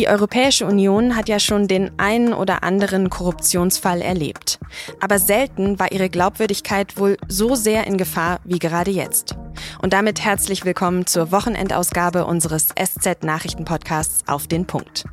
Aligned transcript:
Die 0.00 0.08
Europäische 0.08 0.64
Union 0.64 1.14
hat 1.14 1.28
ja 1.28 1.38
schon 1.38 1.68
den 1.68 1.90
einen 1.98 2.32
oder 2.32 2.62
anderen 2.62 3.10
Korruptionsfall 3.10 4.00
erlebt. 4.00 4.58
Aber 4.98 5.18
selten 5.18 5.78
war 5.78 5.92
ihre 5.92 6.08
Glaubwürdigkeit 6.08 6.96
wohl 6.96 7.18
so 7.28 7.54
sehr 7.54 7.86
in 7.86 7.98
Gefahr 7.98 8.40
wie 8.44 8.58
gerade 8.58 8.90
jetzt. 8.90 9.36
Und 9.82 9.92
damit 9.92 10.24
herzlich 10.24 10.64
willkommen 10.64 11.06
zur 11.06 11.32
Wochenendausgabe 11.32 12.24
unseres 12.24 12.68
SZ-Nachrichten-Podcasts 12.68 14.26
Auf 14.26 14.46
den 14.46 14.64
Punkt. 14.64 15.04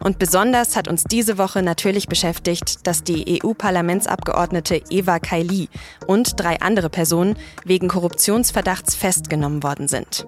Und 0.00 0.18
besonders 0.18 0.76
hat 0.76 0.88
uns 0.88 1.04
diese 1.04 1.38
Woche 1.38 1.62
natürlich 1.62 2.06
beschäftigt, 2.06 2.86
dass 2.86 3.02
die 3.02 3.40
EU-Parlamentsabgeordnete 3.42 4.82
Eva 4.90 5.20
Kaili 5.20 5.70
und 6.06 6.38
drei 6.38 6.60
andere 6.60 6.90
Personen 6.90 7.38
wegen 7.64 7.88
Korruptionsverdachts 7.88 8.94
festgenommen 8.94 9.62
worden 9.62 9.88
sind. 9.88 10.26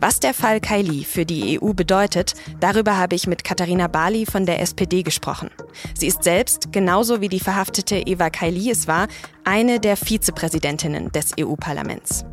Was 0.00 0.20
der 0.20 0.34
Fall 0.34 0.60
Kaili 0.60 1.04
für 1.04 1.24
die 1.24 1.60
EU 1.60 1.72
bedeutet, 1.72 2.34
darüber 2.60 2.96
habe 2.96 3.14
ich 3.14 3.26
mit 3.26 3.44
Katharina 3.44 3.88
Bali 3.88 4.26
von 4.26 4.46
der 4.46 4.60
SPD 4.60 5.02
gesprochen. 5.02 5.50
Sie 5.94 6.06
ist 6.06 6.22
selbst, 6.22 6.72
genauso 6.72 7.20
wie 7.20 7.28
die 7.28 7.40
verhaftete 7.40 7.96
Eva 7.96 8.30
Kaili 8.30 8.70
es 8.70 8.86
war, 8.86 9.08
eine 9.44 9.80
der 9.80 9.96
Vizepräsidentinnen 9.96 11.10
des 11.12 11.32
EU-Parlaments. 11.38 12.24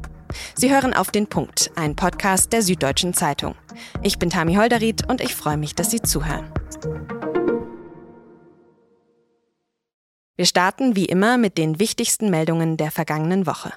Sie 0.55 0.73
hören 0.73 0.93
auf 0.93 1.11
den 1.11 1.27
Punkt, 1.27 1.71
ein 1.75 1.95
Podcast 1.95 2.51
der 2.53 2.61
Süddeutschen 2.61 3.13
Zeitung. 3.13 3.55
Ich 4.01 4.19
bin 4.19 4.29
Tami 4.29 4.55
Holderried 4.55 5.07
und 5.07 5.21
ich 5.21 5.35
freue 5.35 5.57
mich, 5.57 5.75
dass 5.75 5.91
Sie 5.91 6.01
zuhören. 6.01 6.51
Wir 10.37 10.45
starten 10.45 10.95
wie 10.95 11.05
immer 11.05 11.37
mit 11.37 11.57
den 11.57 11.79
wichtigsten 11.79 12.29
Meldungen 12.29 12.75
der 12.75 12.91
vergangenen 12.91 13.45
Woche. 13.47 13.71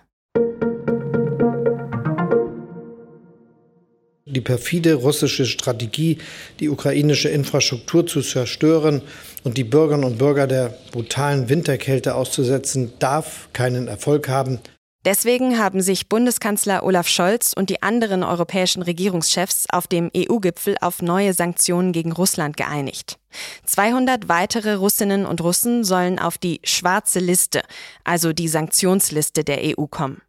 Die 4.38 4.44
perfide 4.44 4.94
russische 4.94 5.46
Strategie, 5.46 6.18
die 6.60 6.68
ukrainische 6.68 7.28
Infrastruktur 7.28 8.06
zu 8.06 8.22
zerstören 8.22 9.02
und 9.42 9.58
die 9.58 9.64
Bürgerinnen 9.64 10.04
und 10.04 10.18
Bürger 10.18 10.46
der 10.46 10.78
brutalen 10.92 11.48
Winterkälte 11.48 12.14
auszusetzen, 12.14 12.92
darf 13.00 13.48
keinen 13.52 13.88
Erfolg 13.88 14.28
haben. 14.28 14.60
Deswegen 15.04 15.58
haben 15.58 15.80
sich 15.80 16.08
Bundeskanzler 16.08 16.84
Olaf 16.84 17.08
Scholz 17.08 17.52
und 17.52 17.68
die 17.68 17.82
anderen 17.82 18.22
europäischen 18.22 18.82
Regierungschefs 18.82 19.66
auf 19.72 19.88
dem 19.88 20.08
EU-Gipfel 20.16 20.76
auf 20.80 21.02
neue 21.02 21.34
Sanktionen 21.34 21.90
gegen 21.90 22.12
Russland 22.12 22.56
geeinigt. 22.56 23.18
200 23.64 24.28
weitere 24.28 24.74
Russinnen 24.74 25.26
und 25.26 25.40
Russen 25.40 25.82
sollen 25.82 26.20
auf 26.20 26.38
die 26.38 26.60
schwarze 26.62 27.18
Liste, 27.18 27.62
also 28.04 28.32
die 28.32 28.46
Sanktionsliste 28.46 29.42
der 29.42 29.58
EU 29.64 29.86
kommen. 29.86 30.22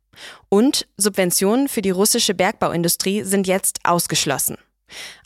Und 0.50 0.88
Subventionen 0.98 1.68
für 1.68 1.82
die 1.82 1.90
russische 1.90 2.34
Bergbauindustrie 2.34 3.24
sind 3.24 3.48
jetzt 3.48 3.80
ausgeschlossen. 3.84 4.58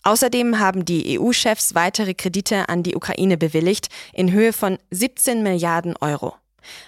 Außerdem 0.04 0.60
haben 0.60 0.86
die 0.86 1.20
EU-Chefs 1.20 1.76
weitere 1.76 2.14
Kredite 2.14 2.68
an 2.70 2.84
die 2.84 2.96
Ukraine 2.96 3.38
bewilligt 3.38 3.90
in 4.12 4.32
Höhe 4.32 4.54
von 4.54 4.78
17 4.92 5.42
Milliarden 5.42 5.96
Euro. 6.02 6.36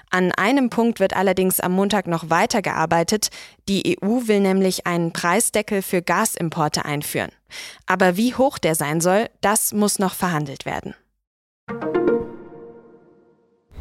An 0.09 0.31
einem 0.31 0.69
Punkt 0.69 0.99
wird 0.99 1.15
allerdings 1.15 1.59
am 1.59 1.73
Montag 1.73 2.07
noch 2.07 2.29
weitergearbeitet. 2.29 3.29
Die 3.67 3.97
EU 4.01 4.27
will 4.27 4.39
nämlich 4.39 4.87
einen 4.87 5.11
Preisdeckel 5.11 5.81
für 5.81 6.01
Gasimporte 6.01 6.85
einführen. 6.85 7.31
Aber 7.85 8.17
wie 8.17 8.33
hoch 8.35 8.57
der 8.57 8.75
sein 8.75 9.01
soll, 9.01 9.29
das 9.41 9.73
muss 9.73 9.99
noch 9.99 10.13
verhandelt 10.13 10.65
werden. 10.65 10.95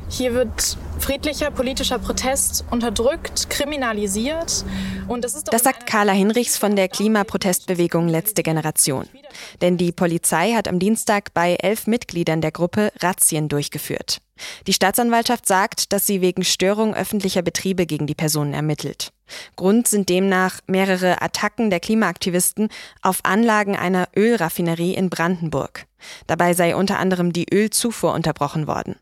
Hier 0.09 0.35
wird 0.35 0.77
friedlicher 0.99 1.51
politischer 1.51 1.99
Protest 1.99 2.65
unterdrückt, 2.71 3.51
kriminalisiert. 3.51 4.65
Und 5.09 5.25
das, 5.25 5.35
ist 5.35 5.53
das 5.53 5.63
sagt 5.63 5.87
Carla 5.87 6.13
Hinrichs 6.13 6.57
von 6.57 6.77
der 6.77 6.89
Klimaprotestbewegung 6.89 8.09
Letzte 8.09 8.43
Generation. 8.43 9.09
Denn 9.61 9.77
die 9.77 9.93
Polizei 9.93 10.53
hat 10.53 10.69
am 10.69 10.79
Dienstag 10.79 11.35
bei 11.35 11.57
elf 11.57 11.87
Mitgliedern 11.87 12.41
der 12.41 12.53
Gruppe 12.53 12.93
Razzien 13.01 13.49
durchgeführt. 13.49 14.20
Die 14.67 14.73
Staatsanwaltschaft 14.73 15.47
sagt, 15.47 15.93
dass 15.93 16.07
sie 16.07 16.20
wegen 16.20 16.45
Störung 16.45 16.95
öffentlicher 16.95 17.43
Betriebe 17.43 17.87
gegen 17.87 18.07
die 18.07 18.14
Personen 18.14 18.55
ermittelt. 18.55 19.13
Grund 19.57 19.89
sind 19.89 20.09
demnach 20.09 20.61
mehrere 20.67 21.23
Attacken 21.23 21.70
der 21.70 21.81
Klimaaktivisten 21.81 22.69
auf 23.01 23.20
Anlagen 23.23 23.77
einer 23.77 24.09
Ölraffinerie 24.17 24.95
in 24.95 25.09
Brandenburg. 25.09 25.87
Dabei 26.27 26.55
sei 26.55 26.77
unter 26.77 26.98
anderem 26.98 27.33
die 27.33 27.47
Ölzufuhr 27.53 28.13
unterbrochen 28.13 28.67
worden. 28.67 28.97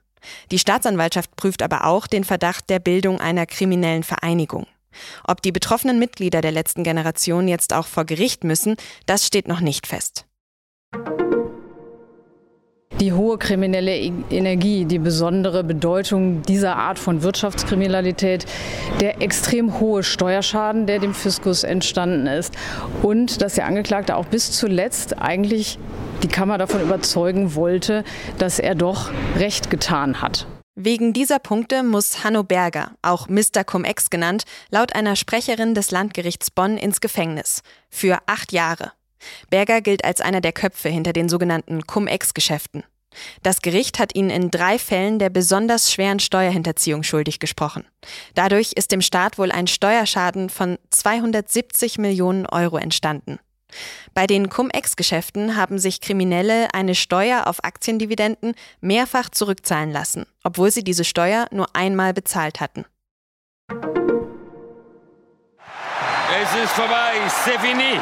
Die 0.50 0.59
Staatsanwaltschaft 0.59 1.34
prüft 1.37 1.62
aber 1.62 1.87
auch 1.87 2.06
den 2.06 2.25
Verdacht 2.25 2.71
der 2.71 2.78
Bildung 2.78 3.21
einer 3.21 3.47
kriminellen 3.47 4.03
Vereinigung. 4.03 4.66
Ob 5.25 5.43
die 5.43 5.53
betroffenen 5.53 5.99
Mitglieder 5.99 6.41
der 6.41 6.53
letzten 6.53 6.84
Generation 6.84 7.49
jetzt 7.49 7.72
auch 7.72 7.87
vor 7.87 8.05
Gericht 8.05 8.44
müssen, 8.44 8.77
das 9.06 9.27
steht 9.27 9.49
noch 9.49 9.61
nicht 9.61 9.87
fest. 9.87 10.27
Die 13.03 13.13
hohe 13.13 13.37
kriminelle 13.37 13.99
e- 13.99 14.13
Energie, 14.31 14.85
die 14.85 15.01
besondere 15.01 15.65
Bedeutung 15.65 16.43
dieser 16.43 16.77
Art 16.77 17.01
von 17.01 17.25
Wirtschaftskriminalität, 17.25 18.47
der 19.01 19.21
extrem 19.21 19.81
hohe 19.81 20.05
Steuerschaden, 20.05 20.87
der 20.87 21.01
dem 21.01 21.12
Fiskus 21.12 21.65
entstanden 21.65 22.29
ist 22.29 22.55
und 23.03 23.43
dass 23.43 23.57
der 23.57 23.67
Angeklagte 23.67 24.15
auch 24.15 24.27
bis 24.27 24.53
zuletzt 24.53 25.19
eigentlich 25.21 25.81
die 26.23 26.29
Kammer 26.29 26.59
davon 26.59 26.81
überzeugen 26.81 27.57
wollte, 27.57 28.05
dass 28.39 28.61
er 28.61 28.77
doch 28.77 29.11
Recht 29.37 29.69
getan 29.69 30.23
hat. 30.23 30.47
Wegen 30.77 31.12
dieser 31.12 31.41
Punkte 31.41 31.83
muss 31.83 32.23
Hanno 32.23 32.45
Berger, 32.45 32.93
auch 33.03 33.29
Mr. 33.29 33.65
Cum-Ex 33.67 34.11
genannt, 34.11 34.45
laut 34.71 34.95
einer 34.95 35.17
Sprecherin 35.17 35.75
des 35.75 35.91
Landgerichts 35.91 36.53
Bonn 36.53 36.77
ins 36.77 37.01
Gefängnis. 37.01 37.62
Für 37.91 38.19
acht 38.27 38.53
Jahre. 38.53 38.93
Berger 39.51 39.81
gilt 39.81 40.05
als 40.05 40.21
einer 40.21 40.41
der 40.41 40.53
Köpfe 40.53 40.89
hinter 40.89 41.12
den 41.12 41.29
sogenannten 41.29 41.85
Cum-Ex-Geschäften. 41.85 42.85
Das 43.43 43.62
Gericht 43.62 43.99
hat 43.99 44.15
ihn 44.15 44.31
in 44.31 44.50
drei 44.50 44.78
Fällen 44.78 45.19
der 45.19 45.31
besonders 45.31 45.93
schweren 45.93 46.19
Steuerhinterziehung 46.19 47.03
schuldig 47.03 47.39
gesprochen. 47.39 47.84
Dadurch 48.34 48.73
ist 48.73 48.93
dem 48.93 49.00
Staat 49.00 49.39
wohl 49.39 49.53
ein 49.53 49.67
Steuerschaden 49.67 50.50
von 50.50 50.78
270 50.91 51.99
Millionen 51.99 52.47
Euro 52.47 52.78
entstanden. 52.78 53.39
Bei 54.15 54.27
den 54.27 54.50
Cum-Ex-Geschäften 54.50 55.56
haben 55.56 55.78
sich 55.78 56.00
Kriminelle 56.00 56.75
eine 56.75 56.95
Steuer 56.95 57.47
auf 57.47 57.65
Aktiendividenden 57.65 58.55
mehrfach 58.81 59.31
zurückzahlen 59.31 59.91
lassen, 59.91 60.27
obwohl 60.44 60.71
sie 60.71 60.84
diese 60.84 61.05
Steuer 61.05 61.47
nur 61.50 61.75
einmal 61.75 62.12
bezahlt 62.12 62.61
hatten. 62.61 62.84
Es 66.43 66.65
ist 66.65 66.73
vorbei, 66.73 67.12
c'est 67.44 67.59
fini. 67.61 68.00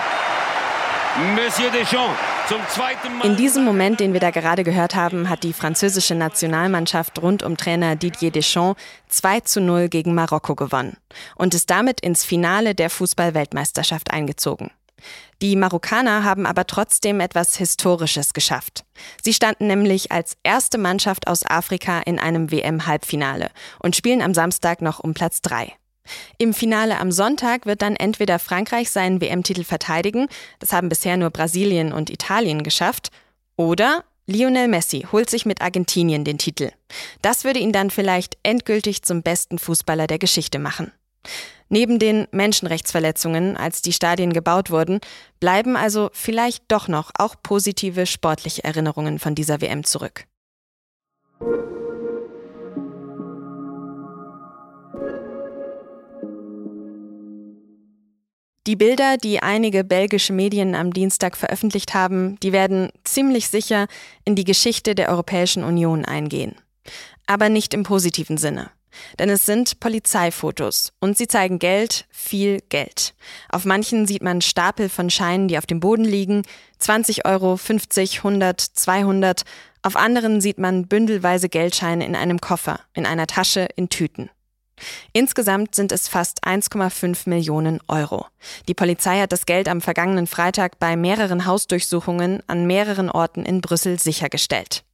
Monsieur 1.34 1.70
Deschamps. 1.70 2.39
In 3.22 3.36
diesem 3.36 3.64
Moment, 3.64 4.00
den 4.00 4.12
wir 4.12 4.20
da 4.20 4.30
gerade 4.30 4.64
gehört 4.64 4.96
haben, 4.96 5.28
hat 5.28 5.44
die 5.44 5.52
französische 5.52 6.14
Nationalmannschaft 6.16 7.22
rund 7.22 7.42
um 7.44 7.56
Trainer 7.56 7.94
Didier 7.94 8.32
Deschamps 8.32 8.80
2 9.08 9.40
zu 9.40 9.60
0 9.60 9.88
gegen 9.88 10.14
Marokko 10.14 10.56
gewonnen 10.56 10.96
und 11.36 11.54
ist 11.54 11.70
damit 11.70 12.00
ins 12.00 12.24
Finale 12.24 12.74
der 12.74 12.90
Fußball-Weltmeisterschaft 12.90 14.10
eingezogen. 14.10 14.70
Die 15.42 15.56
Marokkaner 15.56 16.24
haben 16.24 16.44
aber 16.44 16.66
trotzdem 16.66 17.20
etwas 17.20 17.56
Historisches 17.56 18.34
geschafft. 18.34 18.84
Sie 19.22 19.32
standen 19.32 19.68
nämlich 19.68 20.12
als 20.12 20.36
erste 20.42 20.76
Mannschaft 20.76 21.28
aus 21.28 21.46
Afrika 21.46 22.00
in 22.00 22.18
einem 22.18 22.50
WM-Halbfinale 22.50 23.50
und 23.78 23.96
spielen 23.96 24.22
am 24.22 24.34
Samstag 24.34 24.82
noch 24.82 24.98
um 24.98 25.14
Platz 25.14 25.40
3. 25.42 25.72
Im 26.38 26.54
Finale 26.54 26.98
am 26.98 27.12
Sonntag 27.12 27.66
wird 27.66 27.82
dann 27.82 27.96
entweder 27.96 28.38
Frankreich 28.38 28.90
seinen 28.90 29.20
WM-Titel 29.20 29.64
verteidigen, 29.64 30.28
das 30.58 30.72
haben 30.72 30.88
bisher 30.88 31.16
nur 31.16 31.30
Brasilien 31.30 31.92
und 31.92 32.10
Italien 32.10 32.62
geschafft, 32.62 33.10
oder 33.56 34.04
Lionel 34.26 34.68
Messi 34.68 35.06
holt 35.12 35.28
sich 35.28 35.44
mit 35.44 35.60
Argentinien 35.60 36.24
den 36.24 36.38
Titel. 36.38 36.70
Das 37.20 37.44
würde 37.44 37.58
ihn 37.58 37.72
dann 37.72 37.90
vielleicht 37.90 38.38
endgültig 38.42 39.02
zum 39.02 39.22
besten 39.22 39.58
Fußballer 39.58 40.06
der 40.06 40.18
Geschichte 40.18 40.58
machen. 40.58 40.92
Neben 41.68 41.98
den 41.98 42.26
Menschenrechtsverletzungen, 42.32 43.56
als 43.56 43.82
die 43.82 43.92
Stadien 43.92 44.32
gebaut 44.32 44.70
wurden, 44.70 45.00
bleiben 45.38 45.76
also 45.76 46.10
vielleicht 46.12 46.64
doch 46.68 46.88
noch 46.88 47.10
auch 47.16 47.36
positive 47.42 48.06
sportliche 48.06 48.64
Erinnerungen 48.64 49.18
von 49.18 49.34
dieser 49.34 49.60
WM 49.60 49.84
zurück. 49.84 50.26
Die 58.70 58.76
Bilder, 58.76 59.16
die 59.16 59.42
einige 59.42 59.82
belgische 59.82 60.32
Medien 60.32 60.76
am 60.76 60.92
Dienstag 60.92 61.36
veröffentlicht 61.36 61.92
haben, 61.92 62.38
die 62.38 62.52
werden 62.52 62.90
ziemlich 63.02 63.48
sicher 63.48 63.88
in 64.24 64.36
die 64.36 64.44
Geschichte 64.44 64.94
der 64.94 65.08
Europäischen 65.08 65.64
Union 65.64 66.04
eingehen. 66.04 66.54
Aber 67.26 67.48
nicht 67.48 67.74
im 67.74 67.82
positiven 67.82 68.36
Sinne. 68.36 68.70
Denn 69.18 69.28
es 69.28 69.44
sind 69.44 69.80
Polizeifotos 69.80 70.92
und 71.00 71.18
sie 71.18 71.26
zeigen 71.26 71.58
Geld, 71.58 72.06
viel 72.10 72.60
Geld. 72.68 73.14
Auf 73.48 73.64
manchen 73.64 74.06
sieht 74.06 74.22
man 74.22 74.40
Stapel 74.40 74.88
von 74.88 75.10
Scheinen, 75.10 75.48
die 75.48 75.58
auf 75.58 75.66
dem 75.66 75.80
Boden 75.80 76.04
liegen, 76.04 76.42
20 76.78 77.26
Euro, 77.26 77.56
50, 77.56 78.18
100, 78.18 78.60
200. 78.60 79.42
Auf 79.82 79.96
anderen 79.96 80.40
sieht 80.40 80.58
man 80.58 80.86
bündelweise 80.86 81.48
Geldscheine 81.48 82.06
in 82.06 82.14
einem 82.14 82.40
Koffer, 82.40 82.78
in 82.94 83.04
einer 83.04 83.26
Tasche, 83.26 83.66
in 83.74 83.88
Tüten. 83.88 84.30
Insgesamt 85.12 85.74
sind 85.74 85.92
es 85.92 86.08
fast 86.08 86.44
1,5 86.44 87.28
Millionen 87.28 87.80
Euro. 87.88 88.26
Die 88.68 88.74
Polizei 88.74 89.20
hat 89.20 89.32
das 89.32 89.46
Geld 89.46 89.68
am 89.68 89.80
vergangenen 89.80 90.26
Freitag 90.26 90.78
bei 90.78 90.96
mehreren 90.96 91.46
Hausdurchsuchungen 91.46 92.42
an 92.46 92.66
mehreren 92.66 93.10
Orten 93.10 93.44
in 93.44 93.60
Brüssel 93.60 93.98
sichergestellt. 93.98 94.84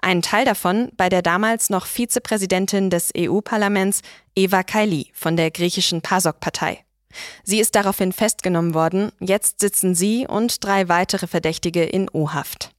Einen 0.00 0.22
Teil 0.22 0.44
davon 0.44 0.90
bei 0.96 1.08
der 1.08 1.22
damals 1.22 1.70
noch 1.70 1.86
Vizepräsidentin 1.86 2.90
des 2.90 3.10
EU-Parlaments 3.16 4.02
Eva 4.36 4.62
Kaili 4.62 5.10
von 5.14 5.36
der 5.36 5.50
griechischen 5.50 6.02
PASOK-Partei. 6.02 6.84
Sie 7.44 7.60
ist 7.60 7.74
daraufhin 7.74 8.12
festgenommen 8.12 8.74
worden, 8.74 9.12
jetzt 9.20 9.60
sitzen 9.60 9.94
sie 9.94 10.26
und 10.26 10.64
drei 10.64 10.88
weitere 10.88 11.26
Verdächtige 11.26 11.84
in 11.84 12.10
U-Haft. 12.12 12.73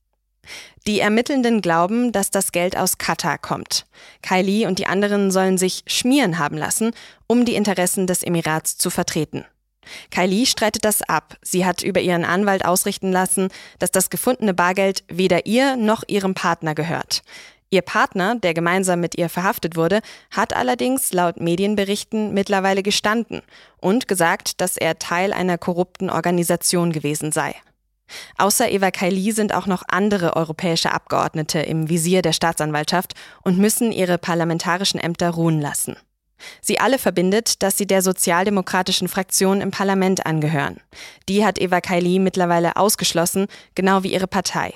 Die 0.87 0.99
Ermittelnden 0.99 1.61
glauben, 1.61 2.11
dass 2.11 2.31
das 2.31 2.51
Geld 2.51 2.77
aus 2.77 2.97
Katar 2.97 3.37
kommt. 3.37 3.85
Kylie 4.21 4.67
und 4.67 4.79
die 4.79 4.87
anderen 4.87 5.31
sollen 5.31 5.57
sich 5.57 5.83
schmieren 5.87 6.37
haben 6.39 6.57
lassen, 6.57 6.91
um 7.27 7.45
die 7.45 7.55
Interessen 7.55 8.07
des 8.07 8.23
Emirats 8.23 8.77
zu 8.77 8.89
vertreten. 8.89 9.45
Kylie 10.11 10.45
streitet 10.45 10.85
das 10.85 11.01
ab. 11.01 11.37
Sie 11.41 11.65
hat 11.65 11.83
über 11.83 12.01
ihren 12.01 12.25
Anwalt 12.25 12.65
ausrichten 12.65 13.11
lassen, 13.11 13.49
dass 13.79 13.91
das 13.91 14.09
gefundene 14.09 14.53
Bargeld 14.53 15.03
weder 15.07 15.45
ihr 15.45 15.75
noch 15.75 16.03
ihrem 16.07 16.33
Partner 16.33 16.75
gehört. 16.75 17.21
Ihr 17.71 17.81
Partner, 17.81 18.35
der 18.35 18.53
gemeinsam 18.53 18.99
mit 18.99 19.17
ihr 19.17 19.27
verhaftet 19.27 19.75
wurde, 19.75 20.01
hat 20.31 20.55
allerdings 20.55 21.11
laut 21.13 21.39
Medienberichten 21.41 22.33
mittlerweile 22.33 22.83
gestanden 22.83 23.41
und 23.81 24.07
gesagt, 24.07 24.61
dass 24.61 24.77
er 24.77 24.99
Teil 24.99 25.33
einer 25.33 25.57
korrupten 25.57 26.09
Organisation 26.09 26.91
gewesen 26.91 27.31
sei. 27.31 27.55
Außer 28.37 28.69
Eva 28.69 28.91
Kaili 28.91 29.31
sind 29.31 29.53
auch 29.53 29.65
noch 29.65 29.83
andere 29.87 30.35
europäische 30.35 30.91
Abgeordnete 30.91 31.59
im 31.59 31.89
Visier 31.89 32.21
der 32.21 32.33
Staatsanwaltschaft 32.33 33.13
und 33.43 33.57
müssen 33.57 33.91
ihre 33.91 34.17
parlamentarischen 34.17 34.99
Ämter 34.99 35.31
ruhen 35.31 35.59
lassen. 35.59 35.95
Sie 36.61 36.79
alle 36.79 36.99
verbindet, 36.99 37.63
dass 37.63 37.77
sie 37.77 37.87
der 37.87 38.01
sozialdemokratischen 38.01 39.07
Fraktion 39.07 39.61
im 39.61 39.71
Parlament 39.71 40.25
angehören. 40.25 40.81
Die 41.29 41.45
hat 41.45 41.59
Eva 41.59 41.81
Kaili 41.81 42.19
mittlerweile 42.19 42.75
ausgeschlossen, 42.75 43.47
genau 43.73 44.03
wie 44.03 44.13
ihre 44.13 44.27
Partei. 44.27 44.73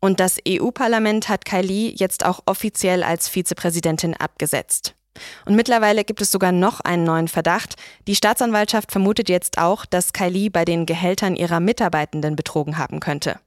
Und 0.00 0.20
das 0.20 0.38
EU-Parlament 0.48 1.28
hat 1.28 1.44
Kaili 1.44 1.94
jetzt 1.96 2.24
auch 2.24 2.40
offiziell 2.46 3.02
als 3.02 3.28
Vizepräsidentin 3.28 4.14
abgesetzt. 4.14 4.95
Und 5.44 5.56
mittlerweile 5.56 6.04
gibt 6.04 6.22
es 6.22 6.30
sogar 6.30 6.52
noch 6.52 6.80
einen 6.80 7.04
neuen 7.04 7.28
Verdacht. 7.28 7.74
Die 8.06 8.16
Staatsanwaltschaft 8.16 8.92
vermutet 8.92 9.28
jetzt 9.28 9.58
auch, 9.58 9.86
dass 9.86 10.12
Kylie 10.12 10.50
bei 10.50 10.64
den 10.64 10.86
Gehältern 10.86 11.36
ihrer 11.36 11.60
Mitarbeitenden 11.60 12.36
betrogen 12.36 12.78
haben 12.78 13.00
könnte. 13.00 13.38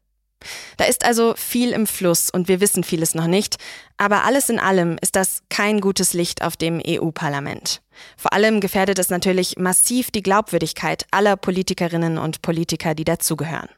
Da 0.77 0.85
ist 0.85 1.05
also 1.05 1.33
viel 1.35 1.71
im 1.71 1.85
Fluss 1.85 2.29
und 2.29 2.47
wir 2.47 2.61
wissen 2.61 2.83
vieles 2.83 3.13
noch 3.13 3.27
nicht, 3.27 3.57
aber 3.97 4.23
alles 4.23 4.49
in 4.49 4.59
allem 4.59 4.97
ist 5.01 5.15
das 5.15 5.41
kein 5.49 5.81
gutes 5.81 6.13
Licht 6.13 6.43
auf 6.43 6.55
dem 6.55 6.81
EU-Parlament. 6.85 7.81
Vor 8.15 8.31
allem 8.31 8.61
gefährdet 8.61 8.99
es 8.99 9.09
natürlich 9.09 9.57
massiv 9.57 10.11
die 10.11 10.23
Glaubwürdigkeit 10.23 11.05
aller 11.11 11.35
Politikerinnen 11.35 12.17
und 12.17 12.41
Politiker, 12.41 12.95
die 12.95 13.03
dazugehören. 13.03 13.69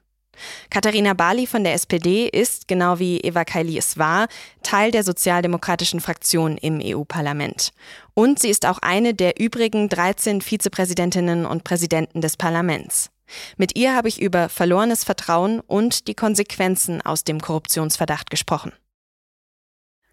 Katharina 0.69 1.13
Bali 1.13 1.47
von 1.47 1.63
der 1.63 1.73
SPD 1.73 2.27
ist, 2.27 2.67
genau 2.67 2.99
wie 2.99 3.19
Eva 3.19 3.45
Kaili 3.45 3.77
es 3.77 3.97
war, 3.97 4.27
Teil 4.63 4.91
der 4.91 5.03
sozialdemokratischen 5.03 5.99
Fraktion 5.99 6.57
im 6.57 6.81
EU-Parlament. 6.83 7.71
Und 8.13 8.39
sie 8.39 8.49
ist 8.49 8.65
auch 8.65 8.79
eine 8.79 9.13
der 9.13 9.39
übrigen 9.39 9.89
13 9.89 10.41
Vizepräsidentinnen 10.41 11.45
und 11.45 11.63
Präsidenten 11.63 12.21
des 12.21 12.37
Parlaments. 12.37 13.09
Mit 13.57 13.77
ihr 13.77 13.95
habe 13.95 14.07
ich 14.07 14.21
über 14.21 14.49
verlorenes 14.49 15.03
Vertrauen 15.03 15.61
und 15.61 16.07
die 16.07 16.15
Konsequenzen 16.15 17.01
aus 17.01 17.23
dem 17.23 17.39
Korruptionsverdacht 17.39 18.29
gesprochen. 18.29 18.73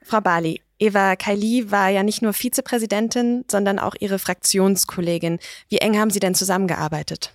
Frau 0.02 0.20
Bali, 0.20 0.62
Eva 0.78 1.16
Kaili 1.16 1.70
war 1.70 1.88
ja 1.88 2.02
nicht 2.02 2.22
nur 2.22 2.32
Vizepräsidentin, 2.32 3.44
sondern 3.50 3.78
auch 3.78 3.94
ihre 3.98 4.18
Fraktionskollegin. 4.18 5.38
Wie 5.68 5.78
eng 5.78 5.98
haben 5.98 6.10
Sie 6.10 6.20
denn 6.20 6.34
zusammengearbeitet? 6.34 7.34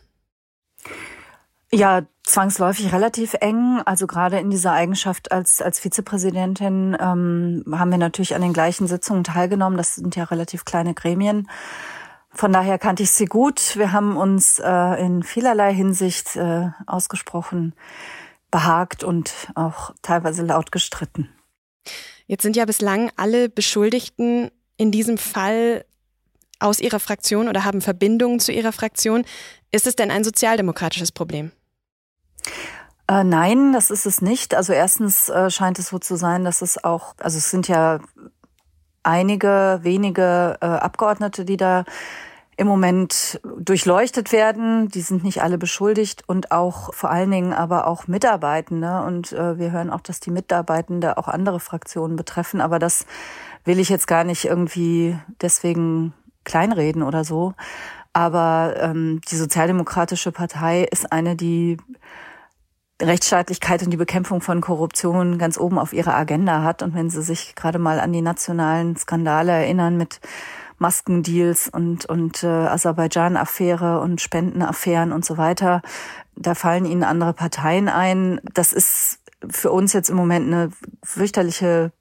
Ja, 1.73 2.03
zwangsläufig 2.21 2.93
relativ 2.93 3.33
eng. 3.33 3.81
Also 3.83 4.05
gerade 4.05 4.37
in 4.37 4.51
dieser 4.51 4.73
Eigenschaft 4.73 5.31
als, 5.31 5.59
als 5.59 5.79
Vizepräsidentin 5.79 6.95
ähm, 6.99 7.63
haben 7.71 7.89
wir 7.89 7.97
natürlich 7.97 8.35
an 8.35 8.43
den 8.43 8.53
gleichen 8.53 8.85
Sitzungen 8.85 9.23
teilgenommen. 9.23 9.75
Das 9.75 9.95
sind 9.95 10.15
ja 10.15 10.25
relativ 10.25 10.65
kleine 10.65 10.93
Gremien. 10.93 11.49
Von 12.29 12.53
daher 12.53 12.77
kannte 12.77 13.01
ich 13.01 13.09
sie 13.09 13.25
gut. 13.25 13.75
Wir 13.75 13.91
haben 13.91 14.17
uns 14.17 14.59
äh, 14.59 15.03
in 15.03 15.23
vielerlei 15.23 15.73
Hinsicht 15.73 16.35
äh, 16.35 16.69
ausgesprochen 16.85 17.73
behagt 18.51 19.03
und 19.03 19.33
auch 19.55 19.95
teilweise 20.03 20.43
laut 20.43 20.71
gestritten. 20.71 21.29
Jetzt 22.27 22.43
sind 22.43 22.55
ja 22.55 22.65
bislang 22.65 23.11
alle 23.17 23.49
Beschuldigten 23.49 24.51
in 24.77 24.91
diesem 24.91 25.17
Fall 25.17 25.85
aus 26.59 26.79
ihrer 26.79 26.99
Fraktion 26.99 27.47
oder 27.47 27.65
haben 27.65 27.81
Verbindungen 27.81 28.39
zu 28.39 28.51
ihrer 28.51 28.71
Fraktion. 28.73 29.25
Ist 29.71 29.87
es 29.87 29.95
denn 29.95 30.11
ein 30.11 30.23
sozialdemokratisches 30.23 31.11
Problem? 31.11 31.51
Äh, 33.07 33.23
nein, 33.23 33.73
das 33.73 33.91
ist 33.91 34.05
es 34.05 34.21
nicht. 34.21 34.55
Also 34.55 34.73
erstens 34.73 35.29
äh, 35.29 35.49
scheint 35.49 35.79
es 35.79 35.89
so 35.89 35.99
zu 35.99 36.15
sein, 36.15 36.43
dass 36.43 36.61
es 36.61 36.83
auch, 36.83 37.15
also 37.19 37.37
es 37.37 37.49
sind 37.49 37.67
ja 37.67 37.99
einige 39.03 39.79
wenige 39.83 40.57
äh, 40.61 40.65
Abgeordnete, 40.65 41.45
die 41.45 41.57
da 41.57 41.83
im 42.55 42.67
Moment 42.67 43.41
durchleuchtet 43.59 44.31
werden. 44.31 44.87
Die 44.87 45.01
sind 45.01 45.23
nicht 45.23 45.41
alle 45.41 45.57
beschuldigt 45.57 46.23
und 46.27 46.51
auch 46.51 46.93
vor 46.93 47.09
allen 47.09 47.31
Dingen 47.31 47.53
aber 47.53 47.87
auch 47.87 48.07
Mitarbeitende. 48.07 49.01
Und 49.01 49.33
äh, 49.33 49.57
wir 49.57 49.71
hören 49.71 49.89
auch, 49.89 50.01
dass 50.01 50.19
die 50.19 50.31
Mitarbeitende 50.31 51.17
auch 51.17 51.27
andere 51.27 51.59
Fraktionen 51.59 52.15
betreffen. 52.15 52.61
Aber 52.61 52.79
das 52.79 53.05
will 53.65 53.79
ich 53.79 53.89
jetzt 53.89 54.07
gar 54.07 54.23
nicht 54.23 54.45
irgendwie 54.45 55.17
deswegen 55.41 56.13
kleinreden 56.43 57.03
oder 57.03 57.23
so. 57.23 57.53
Aber 58.13 58.75
ähm, 58.77 59.19
die 59.29 59.35
Sozialdemokratische 59.35 60.31
Partei 60.31 60.83
ist 60.83 61.11
eine, 61.11 61.35
die 61.35 61.77
Rechtsstaatlichkeit 63.07 63.83
und 63.83 63.91
die 63.91 63.97
Bekämpfung 63.97 64.41
von 64.41 64.61
Korruption 64.61 65.37
ganz 65.37 65.57
oben 65.57 65.77
auf 65.77 65.93
ihrer 65.93 66.15
Agenda 66.15 66.63
hat. 66.63 66.81
Und 66.81 66.95
wenn 66.95 67.09
Sie 67.09 67.21
sich 67.21 67.55
gerade 67.55 67.79
mal 67.79 67.99
an 67.99 68.13
die 68.13 68.21
nationalen 68.21 68.95
Skandale 68.95 69.51
erinnern 69.51 69.97
mit 69.97 70.19
Maskendeals 70.77 71.69
und, 71.69 72.05
und 72.05 72.43
äh, 72.43 72.47
Aserbaidschan-Affäre 72.47 73.99
und 73.99 74.21
Spendenaffären 74.21 75.11
und 75.11 75.23
so 75.25 75.37
weiter, 75.37 75.81
da 76.35 76.55
fallen 76.55 76.85
Ihnen 76.85 77.03
andere 77.03 77.33
Parteien 77.33 77.89
ein. 77.89 78.41
Das 78.53 78.73
ist 78.73 79.19
für 79.49 79.71
uns 79.71 79.93
jetzt 79.93 80.09
im 80.09 80.15
Moment 80.15 80.47
eine 80.47 80.71
fürchterliche 81.03 81.91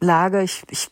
Lage. 0.00 0.42
Ich, 0.42 0.64
ich 0.70 0.88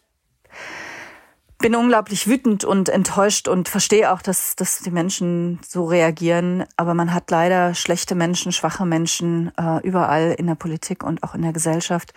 bin 1.65 1.77
unglaublich 1.77 2.29
wütend 2.29 2.65
und 2.65 2.91
enttäuscht 2.91 3.49
und 3.49 3.71
verstehe 3.71 4.13
auch, 4.13 4.21
dass, 4.21 4.55
dass 4.55 4.81
die 4.81 4.91
Menschen 4.91 5.61
so 5.67 5.87
reagieren. 5.87 6.65
Aber 6.77 6.93
man 6.93 7.15
hat 7.15 7.31
leider 7.31 7.75
schlechte 7.75 8.15
Menschen, 8.15 8.53
schwache 8.53 8.85
Menschen 8.85 9.51
äh, 9.57 9.81
überall 9.83 10.35
in 10.37 10.47
der 10.47 10.57
Politik 10.57 11.03
und 11.03 11.23
auch 11.23 11.35
in 11.35 11.41
der 11.41 11.55
Gesellschaft. 11.55 12.13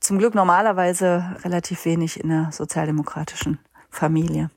Zum 0.00 0.18
Glück 0.18 0.34
normalerweise 0.34 1.36
relativ 1.44 1.84
wenig 1.84 2.18
in 2.18 2.30
der 2.30 2.50
sozialdemokratischen 2.50 3.60
Familie. 3.88 4.50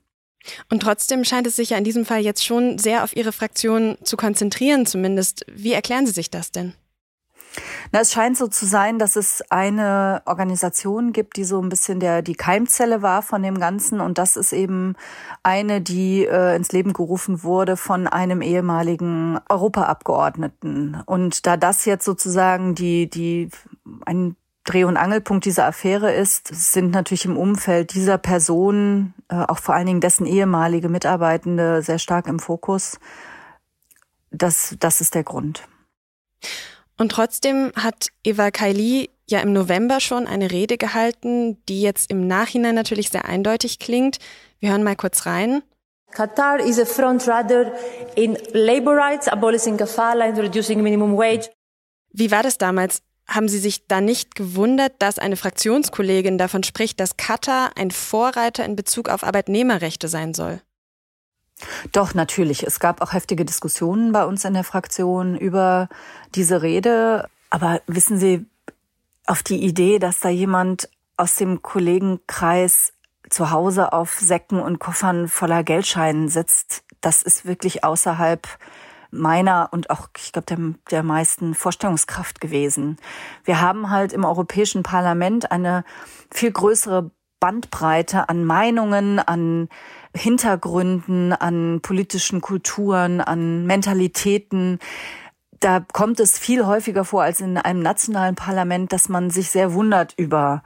Und 0.70 0.82
trotzdem 0.82 1.22
scheint 1.22 1.46
es 1.46 1.54
sich 1.54 1.70
ja 1.70 1.78
in 1.78 1.84
diesem 1.84 2.04
Fall 2.04 2.22
jetzt 2.22 2.44
schon 2.44 2.78
sehr 2.78 3.04
auf 3.04 3.14
Ihre 3.14 3.30
Fraktion 3.30 3.96
zu 4.02 4.16
konzentrieren, 4.16 4.86
zumindest. 4.86 5.46
Wie 5.54 5.72
erklären 5.72 6.04
Sie 6.04 6.12
sich 6.12 6.30
das 6.30 6.50
denn? 6.50 6.74
Na, 7.96 8.02
es 8.02 8.12
scheint 8.12 8.36
so 8.36 8.46
zu 8.46 8.66
sein, 8.66 8.98
dass 8.98 9.16
es 9.16 9.42
eine 9.48 10.20
Organisation 10.26 11.14
gibt, 11.14 11.38
die 11.38 11.44
so 11.44 11.62
ein 11.62 11.70
bisschen 11.70 11.98
der 11.98 12.20
die 12.20 12.34
Keimzelle 12.34 13.00
war 13.00 13.22
von 13.22 13.42
dem 13.42 13.58
Ganzen 13.58 14.02
und 14.02 14.18
das 14.18 14.36
ist 14.36 14.52
eben 14.52 14.96
eine, 15.42 15.80
die 15.80 16.26
äh, 16.26 16.54
ins 16.56 16.72
Leben 16.72 16.92
gerufen 16.92 17.42
wurde 17.42 17.78
von 17.78 18.06
einem 18.06 18.42
ehemaligen 18.42 19.40
Europaabgeordneten. 19.48 21.02
Und 21.06 21.46
da 21.46 21.56
das 21.56 21.86
jetzt 21.86 22.04
sozusagen 22.04 22.74
die 22.74 23.08
die 23.08 23.48
ein 24.04 24.36
Dreh- 24.64 24.84
und 24.84 24.98
Angelpunkt 24.98 25.46
dieser 25.46 25.64
Affäre 25.64 26.12
ist, 26.12 26.48
sind 26.48 26.90
natürlich 26.90 27.24
im 27.24 27.38
Umfeld 27.38 27.94
dieser 27.94 28.18
Person, 28.18 29.14
äh, 29.28 29.36
auch 29.36 29.58
vor 29.58 29.74
allen 29.74 29.86
Dingen 29.86 30.02
dessen 30.02 30.26
ehemalige 30.26 30.90
Mitarbeitende, 30.90 31.80
sehr 31.80 31.98
stark 31.98 32.26
im 32.26 32.40
Fokus. 32.40 32.98
Das, 34.30 34.76
das 34.80 35.00
ist 35.00 35.14
der 35.14 35.24
Grund. 35.24 35.66
Und 36.98 37.12
trotzdem 37.12 37.72
hat 37.76 38.08
Eva 38.24 38.50
Kaili 38.50 39.10
ja 39.28 39.40
im 39.40 39.52
November 39.52 40.00
schon 40.00 40.26
eine 40.26 40.50
Rede 40.50 40.78
gehalten, 40.78 41.62
die 41.68 41.82
jetzt 41.82 42.10
im 42.10 42.26
Nachhinein 42.26 42.74
natürlich 42.74 43.10
sehr 43.10 43.26
eindeutig 43.26 43.78
klingt. 43.78 44.18
Wir 44.60 44.70
hören 44.70 44.82
mal 44.82 44.96
kurz 44.96 45.26
rein. 45.26 45.62
Qatar 46.12 46.60
is 46.60 46.78
a 46.78 46.86
frontrunner 46.86 47.72
in 48.14 48.38
labor 48.52 48.96
rights, 48.96 49.28
abolishing 49.28 49.76
kafala 49.76 50.24
and 50.24 50.38
reducing 50.38 50.82
minimum 50.82 51.16
wage. 51.16 51.50
Wie 52.12 52.30
war 52.30 52.42
das 52.42 52.56
damals? 52.56 53.02
Haben 53.28 53.48
Sie 53.48 53.58
sich 53.58 53.86
da 53.88 54.00
nicht 54.00 54.36
gewundert, 54.36 54.94
dass 55.00 55.18
eine 55.18 55.36
Fraktionskollegin 55.36 56.38
davon 56.38 56.62
spricht, 56.62 57.00
dass 57.00 57.16
Katar 57.16 57.72
ein 57.76 57.90
Vorreiter 57.90 58.64
in 58.64 58.76
Bezug 58.76 59.08
auf 59.08 59.24
Arbeitnehmerrechte 59.24 60.06
sein 60.08 60.32
soll? 60.32 60.60
Doch, 61.92 62.14
natürlich. 62.14 62.66
Es 62.66 62.80
gab 62.80 63.00
auch 63.00 63.12
heftige 63.12 63.44
Diskussionen 63.44 64.12
bei 64.12 64.24
uns 64.24 64.44
in 64.44 64.54
der 64.54 64.64
Fraktion 64.64 65.36
über 65.36 65.88
diese 66.34 66.62
Rede. 66.62 67.28
Aber 67.50 67.80
wissen 67.86 68.18
Sie, 68.18 68.46
auf 69.26 69.42
die 69.42 69.64
Idee, 69.64 69.98
dass 69.98 70.20
da 70.20 70.28
jemand 70.28 70.88
aus 71.16 71.34
dem 71.36 71.62
Kollegenkreis 71.62 72.92
zu 73.30 73.50
Hause 73.50 73.92
auf 73.92 74.18
Säcken 74.20 74.60
und 74.60 74.78
Koffern 74.78 75.28
voller 75.28 75.64
Geldscheinen 75.64 76.28
sitzt, 76.28 76.84
das 77.00 77.22
ist 77.22 77.46
wirklich 77.46 77.84
außerhalb 77.84 78.46
meiner 79.10 79.68
und 79.72 79.90
auch, 79.90 80.08
ich 80.16 80.32
glaube, 80.32 80.46
der, 80.46 80.58
der 80.90 81.02
meisten 81.02 81.54
Vorstellungskraft 81.54 82.40
gewesen. 82.40 82.98
Wir 83.44 83.60
haben 83.60 83.90
halt 83.90 84.12
im 84.12 84.24
Europäischen 84.24 84.82
Parlament 84.82 85.50
eine 85.50 85.84
viel 86.30 86.52
größere 86.52 87.10
Bandbreite 87.40 88.28
an 88.28 88.44
Meinungen, 88.44 89.18
an 89.18 89.68
Hintergründen, 90.16 91.32
an 91.32 91.80
politischen 91.82 92.40
Kulturen, 92.40 93.20
an 93.20 93.66
Mentalitäten. 93.66 94.78
Da 95.60 95.80
kommt 95.80 96.20
es 96.20 96.38
viel 96.38 96.66
häufiger 96.66 97.04
vor 97.04 97.22
als 97.22 97.40
in 97.40 97.58
einem 97.58 97.80
nationalen 97.80 98.34
Parlament, 98.34 98.92
dass 98.92 99.08
man 99.08 99.30
sich 99.30 99.50
sehr 99.50 99.72
wundert 99.72 100.14
über 100.16 100.62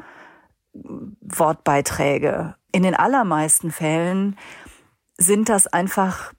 Wortbeiträge. 0.72 2.54
In 2.72 2.82
den 2.82 2.94
allermeisten 2.94 3.70
Fällen 3.70 4.36
sind 5.18 5.48
das 5.48 5.66
einfach 5.66 6.32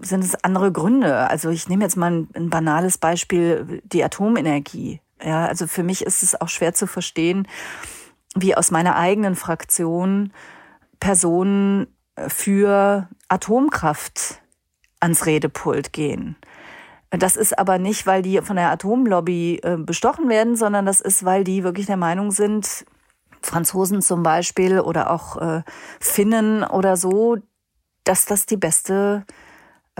sind 0.00 0.24
es 0.24 0.42
andere 0.42 0.72
Gründe. 0.72 1.28
Also 1.30 1.50
ich 1.50 1.68
nehme 1.68 1.84
jetzt 1.84 1.96
mal 1.96 2.10
ein, 2.10 2.28
ein 2.34 2.50
banales 2.50 2.98
Beispiel, 2.98 3.80
die 3.84 4.02
Atomenergie. 4.02 5.00
Ja, 5.22 5.46
also 5.46 5.66
für 5.66 5.82
mich 5.82 6.02
ist 6.04 6.22
es 6.22 6.40
auch 6.40 6.48
schwer 6.48 6.74
zu 6.74 6.86
verstehen, 6.86 7.46
wie 8.34 8.54
aus 8.54 8.70
meiner 8.70 8.96
eigenen 8.96 9.34
Fraktion 9.34 10.32
Personen 11.00 11.86
für 12.28 13.08
Atomkraft 13.28 14.40
ans 15.00 15.26
Redepult 15.26 15.92
gehen. 15.92 16.36
Das 17.10 17.36
ist 17.36 17.58
aber 17.58 17.78
nicht, 17.78 18.06
weil 18.06 18.22
die 18.22 18.40
von 18.42 18.56
der 18.56 18.70
Atomlobby 18.70 19.60
äh, 19.62 19.76
bestochen 19.76 20.28
werden, 20.28 20.56
sondern 20.56 20.86
das 20.86 21.00
ist, 21.00 21.24
weil 21.24 21.44
die 21.44 21.62
wirklich 21.62 21.86
der 21.86 21.96
Meinung 21.96 22.30
sind, 22.30 22.84
Franzosen 23.42 24.02
zum 24.02 24.22
Beispiel 24.22 24.80
oder 24.80 25.10
auch 25.10 25.36
äh, 25.36 25.62
Finnen 26.00 26.64
oder 26.64 26.96
so, 26.96 27.36
dass 28.04 28.24
das 28.26 28.46
die 28.46 28.56
beste 28.56 29.24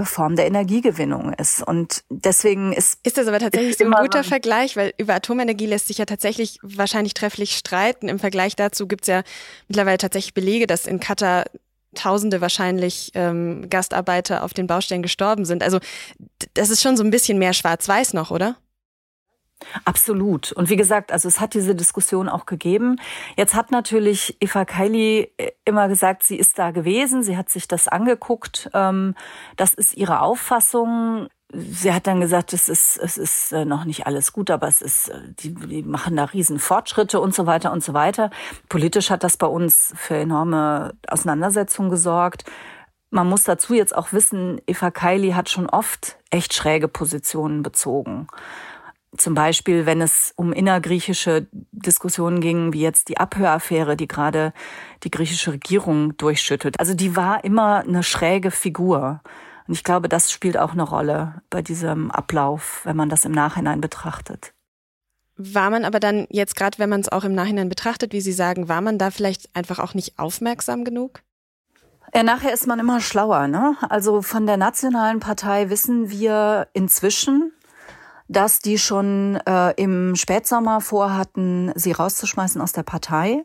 Form 0.04 0.36
der 0.36 0.46
Energiegewinnung 0.46 1.32
ist. 1.32 1.62
Und 1.62 2.04
deswegen 2.10 2.72
ist. 2.72 2.98
Ist 3.02 3.16
das 3.16 3.28
aber 3.28 3.38
tatsächlich 3.38 3.78
so 3.78 3.84
ein 3.84 3.92
guter 3.92 4.24
Vergleich, 4.24 4.76
weil 4.76 4.92
über 4.98 5.14
Atomenergie 5.14 5.66
lässt 5.66 5.86
sich 5.86 5.98
ja 5.98 6.04
tatsächlich 6.04 6.58
wahrscheinlich 6.62 7.14
trefflich 7.14 7.56
streiten. 7.56 8.08
Im 8.08 8.18
Vergleich 8.18 8.56
dazu 8.56 8.86
gibt 8.86 9.04
es 9.04 9.08
ja 9.08 9.22
mittlerweile 9.68 9.96
tatsächlich 9.96 10.34
Belege, 10.34 10.66
dass 10.66 10.86
in 10.86 11.00
Katar 11.00 11.44
Tausende 11.96 12.40
wahrscheinlich 12.40 13.10
ähm, 13.14 13.68
Gastarbeiter 13.68 14.44
auf 14.44 14.54
den 14.54 14.66
Baustellen 14.68 15.02
gestorben 15.02 15.44
sind. 15.44 15.62
Also 15.62 15.80
das 16.54 16.70
ist 16.70 16.82
schon 16.82 16.96
so 16.96 17.02
ein 17.02 17.10
bisschen 17.10 17.38
mehr 17.38 17.52
schwarz-weiß 17.52 18.14
noch, 18.14 18.30
oder? 18.30 18.56
Absolut. 19.84 20.52
Und 20.52 20.68
wie 20.68 20.76
gesagt, 20.76 21.12
also 21.12 21.28
es 21.28 21.40
hat 21.40 21.54
diese 21.54 21.74
Diskussion 21.74 22.28
auch 22.28 22.44
gegeben. 22.44 23.00
Jetzt 23.36 23.54
hat 23.54 23.70
natürlich 23.70 24.36
Eva 24.40 24.64
Kaili 24.66 25.32
äh, 25.38 25.52
immer 25.64 25.88
gesagt, 25.88 26.24
sie 26.24 26.36
ist 26.36 26.58
da 26.58 26.72
gewesen, 26.72 27.22
sie 27.22 27.36
hat 27.36 27.48
sich 27.48 27.66
das 27.66 27.88
angeguckt. 27.88 28.70
Ähm, 28.74 29.14
das 29.56 29.72
ist 29.72 29.94
ihre 29.94 30.20
Auffassung. 30.20 31.28
Sie 31.52 31.92
hat 31.92 32.08
dann 32.08 32.20
gesagt, 32.20 32.52
es 32.52 32.68
ist, 32.68 32.96
es 32.96 33.16
ist 33.16 33.52
äh, 33.52 33.64
noch 33.64 33.84
nicht 33.84 34.06
alles 34.06 34.32
gut, 34.32 34.50
aber 34.50 34.66
es 34.66 34.82
ist, 34.82 35.08
äh, 35.08 35.20
die, 35.38 35.54
die 35.54 35.82
machen 35.82 36.16
da 36.16 36.24
riesen 36.24 36.58
Fortschritte 36.58 37.20
und 37.20 37.34
so 37.34 37.46
weiter 37.46 37.72
und 37.72 37.84
so 37.84 37.94
weiter. 37.94 38.30
Politisch 38.68 39.10
hat 39.10 39.22
das 39.22 39.36
bei 39.36 39.46
uns 39.46 39.92
für 39.96 40.16
enorme 40.16 40.94
Auseinandersetzungen 41.06 41.90
gesorgt. 41.90 42.44
Man 43.10 43.28
muss 43.28 43.44
dazu 43.44 43.74
jetzt 43.74 43.96
auch 43.96 44.12
wissen, 44.12 44.60
Eva 44.66 44.90
Kaili 44.90 45.30
hat 45.30 45.48
schon 45.48 45.68
oft 45.68 46.16
echt 46.30 46.52
schräge 46.52 46.88
Positionen 46.88 47.62
bezogen. 47.62 48.26
Zum 49.16 49.34
Beispiel, 49.34 49.86
wenn 49.86 50.00
es 50.00 50.32
um 50.36 50.52
innergriechische 50.52 51.46
Diskussionen 51.52 52.40
ging, 52.40 52.72
wie 52.72 52.80
jetzt 52.80 53.08
die 53.08 53.18
Abhöraffäre, 53.18 53.96
die 53.96 54.08
gerade 54.08 54.52
die 55.04 55.10
griechische 55.10 55.52
Regierung 55.52 56.16
durchschüttet. 56.16 56.80
Also 56.80 56.94
die 56.94 57.16
war 57.16 57.44
immer 57.44 57.78
eine 57.78 58.02
schräge 58.02 58.50
Figur. 58.50 59.20
Und 59.66 59.74
ich 59.74 59.84
glaube, 59.84 60.08
das 60.08 60.30
spielt 60.30 60.58
auch 60.58 60.72
eine 60.72 60.82
Rolle 60.82 61.42
bei 61.50 61.62
diesem 61.62 62.10
Ablauf, 62.10 62.82
wenn 62.84 62.96
man 62.96 63.08
das 63.08 63.24
im 63.24 63.32
Nachhinein 63.32 63.80
betrachtet. 63.80 64.52
War 65.36 65.70
man 65.70 65.84
aber 65.84 66.00
dann 66.00 66.26
jetzt 66.30 66.56
gerade, 66.56 66.78
wenn 66.78 66.88
man 66.88 67.00
es 67.00 67.10
auch 67.10 67.24
im 67.24 67.34
Nachhinein 67.34 67.68
betrachtet, 67.68 68.12
wie 68.12 68.20
Sie 68.22 68.32
sagen, 68.32 68.68
war 68.68 68.80
man 68.80 68.98
da 68.98 69.10
vielleicht 69.10 69.54
einfach 69.54 69.78
auch 69.78 69.92
nicht 69.92 70.18
aufmerksam 70.18 70.84
genug? 70.84 71.22
Ja, 72.14 72.22
nachher 72.22 72.54
ist 72.54 72.66
man 72.66 72.78
immer 72.78 73.00
schlauer. 73.00 73.46
Ne? 73.48 73.76
Also 73.88 74.22
von 74.22 74.46
der 74.46 74.56
nationalen 74.56 75.20
Partei 75.20 75.68
wissen 75.68 76.08
wir 76.10 76.68
inzwischen, 76.72 77.52
dass 78.28 78.60
die 78.60 78.78
schon 78.78 79.38
äh, 79.46 79.72
im 79.72 80.16
Spätsommer 80.16 80.80
vorhatten, 80.80 81.72
sie 81.74 81.92
rauszuschmeißen 81.92 82.60
aus 82.60 82.72
der 82.72 82.84
Partei. 82.84 83.44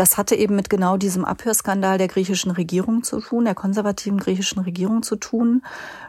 Das 0.00 0.16
hatte 0.16 0.34
eben 0.34 0.56
mit 0.56 0.70
genau 0.70 0.96
diesem 0.96 1.26
Abhörskandal 1.26 1.98
der 1.98 2.08
griechischen 2.08 2.52
Regierung 2.52 3.02
zu 3.02 3.20
tun, 3.20 3.44
der 3.44 3.54
konservativen 3.54 4.18
griechischen 4.18 4.62
Regierung 4.62 5.02
zu 5.02 5.16
tun, 5.16 5.62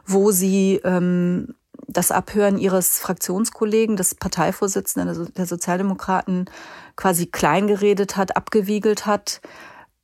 wo 0.06 0.32
sie 0.32 0.80
ähm, 0.86 1.56
das 1.90 2.10
Abhören 2.10 2.58
ihres 2.58 3.00
Fraktionskollegen, 3.00 3.98
des 3.98 4.16
Parteivorsitzenden 4.16 5.34
der 5.34 5.46
Sozialdemokraten, 5.46 6.50
quasi 6.96 7.26
kleingeredet 7.26 8.16
hat, 8.16 8.38
abgewiegelt 8.38 9.06
hat 9.06 9.42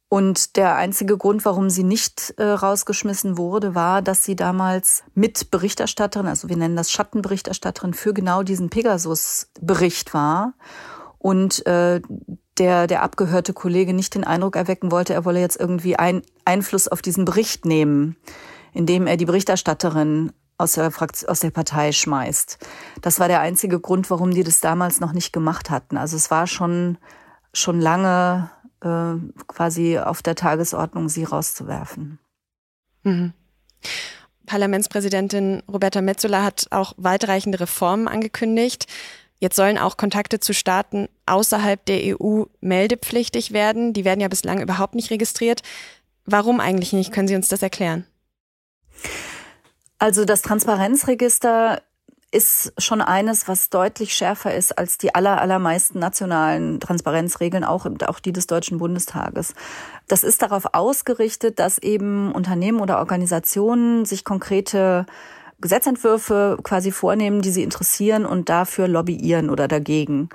und 0.10 0.58
der 0.58 0.76
einzige 0.76 1.16
Grund, 1.16 1.46
warum 1.46 1.70
sie 1.70 1.84
nicht 1.84 2.34
äh, 2.36 2.44
rausgeschmissen 2.44 3.38
wurde, 3.38 3.74
war, 3.74 4.02
dass 4.02 4.22
sie 4.22 4.36
damals 4.36 5.06
mit 5.14 5.50
Berichterstatterin, 5.50 6.28
also 6.28 6.50
wir 6.50 6.58
nennen 6.58 6.76
das 6.76 6.92
Schattenberichterstatterin, 6.92 7.94
für 7.94 8.14
genau 8.14 8.44
diesen 8.44 8.70
Pegasus-Bericht 8.70 10.14
war. 10.14 10.56
Und 11.20 11.66
äh, 11.66 12.02
der, 12.58 12.88
der 12.88 13.04
abgehörte 13.04 13.54
Kollege 13.54 13.94
nicht 13.94 14.16
den 14.16 14.24
Eindruck 14.24 14.56
erwecken 14.56 14.92
wollte, 14.92 15.14
er 15.14 15.26
wolle 15.26 15.40
jetzt 15.40 15.60
irgendwie 15.60 15.96
ein, 15.96 16.22
Einfluss 16.46 16.88
auf 16.88 17.02
diesen 17.02 17.26
Bericht 17.26 17.66
nehmen, 17.66 18.16
indem 18.74 19.08
er 19.08 19.18
die 19.18 19.26
Berichterstatterin 19.26 20.32
aus 20.58 20.74
der, 20.74 20.92
Frakt 20.92 21.28
aus 21.30 21.40
der 21.40 21.52
Partei 21.52 21.92
schmeißt. 21.92 22.58
Das 23.02 23.20
war 23.20 23.28
der 23.28 23.42
einzige 23.42 23.80
Grund, 23.80 24.10
warum 24.10 24.32
die 24.32 24.44
das 24.44 24.60
damals 24.60 25.00
noch 25.00 25.14
nicht 25.14 25.32
gemacht 25.32 25.70
hatten. 25.70 25.98
Also 25.98 26.16
es 26.16 26.32
war 26.32 26.48
schon, 26.48 26.98
schon 27.54 27.80
lange 27.80 28.50
äh, 28.82 29.16
quasi 29.48 30.00
auf 30.00 30.22
der 30.22 30.36
Tagesordnung, 30.36 31.10
sie 31.10 31.24
rauszuwerfen. 31.24 32.20
Mhm. 33.04 33.34
Parlamentspräsidentin 34.48 35.62
Roberta 35.68 36.02
Metzola 36.02 36.44
hat 36.44 36.68
auch 36.72 36.94
weitreichende 36.98 37.60
Reformen 37.60 38.08
angekündigt. 38.08 38.88
Jetzt 39.40 39.56
sollen 39.56 39.78
auch 39.78 39.98
Kontakte 39.98 40.40
zu 40.40 40.54
Staaten 40.54 41.10
außerhalb 41.26 41.84
der 41.86 42.20
EU 42.20 42.44
meldepflichtig 42.60 43.54
werden. 43.54 43.94
Die 43.94 44.06
werden 44.06 44.20
ja 44.20 44.28
bislang 44.28 44.62
überhaupt 44.62 44.96
nicht 44.96 45.12
registriert. 45.12 45.62
Warum 46.26 46.60
eigentlich 46.60 46.94
nicht? 46.94 47.12
Können 47.12 47.28
Sie 47.28 47.36
uns 47.36 47.48
das 47.48 47.62
erklären? 47.62 48.06
Also 50.00 50.26
das 50.26 50.42
Transparenzregister 50.42 51.82
ist 52.30 52.74
schon 52.78 53.02
eines, 53.02 53.48
was 53.48 53.70
deutlich 53.70 54.14
schärfer 54.14 54.54
ist 54.54 54.78
als 54.78 54.98
die 54.98 55.16
aller, 55.16 55.40
allermeisten 55.42 56.00
nationalen 56.00 56.80
Transparenzregeln, 56.80 57.64
auch, 57.64 57.88
auch 58.06 58.20
die 58.20 58.34
des 58.34 58.48
Deutschen 58.48 58.80
Bundestages. 58.80 59.54
Das 60.08 60.24
ist 60.24 60.42
darauf 60.42 60.74
ausgerichtet, 60.74 61.60
dass 61.60 61.78
eben 61.78 62.34
Unternehmen 62.34 62.82
oder 62.82 63.00
Organisationen 63.00 64.04
sich 64.04 64.26
konkrete 64.26 65.06
Gesetzentwürfe 65.60 66.58
quasi 66.64 66.92
vornehmen, 66.92 67.42
die 67.42 67.52
sie 67.52 67.64
interessieren 67.64 68.26
und 68.26 68.50
dafür 68.50 68.88
lobbyieren 68.88 69.50
oder 69.50 69.68
dagegen. 69.68 70.30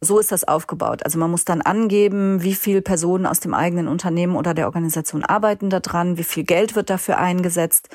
So 0.00 0.18
ist 0.18 0.32
das 0.32 0.44
aufgebaut. 0.46 1.04
Also 1.04 1.18
man 1.18 1.30
muss 1.30 1.44
dann 1.44 1.62
angeben, 1.62 2.42
wie 2.42 2.54
viele 2.54 2.82
Personen 2.82 3.26
aus 3.26 3.40
dem 3.40 3.54
eigenen 3.54 3.88
Unternehmen 3.88 4.36
oder 4.36 4.54
der 4.54 4.66
Organisation 4.66 5.24
arbeiten 5.24 5.70
daran, 5.70 6.18
wie 6.18 6.24
viel 6.24 6.44
Geld 6.44 6.74
wird 6.74 6.90
dafür 6.90 7.18
eingesetzt. 7.18 7.88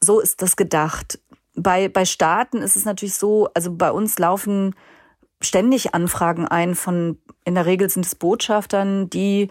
So 0.00 0.20
ist 0.20 0.42
das 0.42 0.56
gedacht 0.56 1.18
bei, 1.58 1.88
bei 1.88 2.04
Staaten 2.04 2.58
ist 2.58 2.76
es 2.76 2.84
natürlich 2.84 3.14
so, 3.14 3.48
also 3.54 3.74
bei 3.74 3.90
uns 3.90 4.18
laufen 4.18 4.74
ständig 5.40 5.94
Anfragen 5.94 6.46
ein 6.46 6.74
von, 6.74 7.18
in 7.44 7.54
der 7.54 7.66
Regel 7.66 7.90
sind 7.90 8.06
es 8.06 8.14
Botschaftern, 8.14 9.10
die 9.10 9.50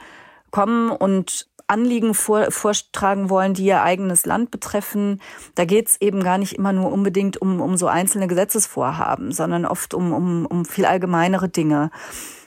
kommen 0.51 0.89
und 0.89 1.47
Anliegen 1.67 2.13
vor, 2.13 2.51
vortragen 2.51 3.29
wollen, 3.29 3.53
die 3.53 3.65
ihr 3.65 3.81
eigenes 3.81 4.25
Land 4.25 4.51
betreffen. 4.51 5.21
Da 5.55 5.65
geht's 5.65 5.97
eben 5.99 6.23
gar 6.23 6.37
nicht 6.37 6.53
immer 6.53 6.73
nur 6.73 6.91
unbedingt 6.91 7.41
um, 7.41 7.61
um 7.61 7.77
so 7.77 7.87
einzelne 7.87 8.27
Gesetzesvorhaben, 8.27 9.31
sondern 9.31 9.65
oft 9.65 9.93
um, 9.93 10.13
um, 10.13 10.45
um 10.45 10.65
viel 10.65 10.85
allgemeinere 10.85 11.49
Dinge. 11.49 11.91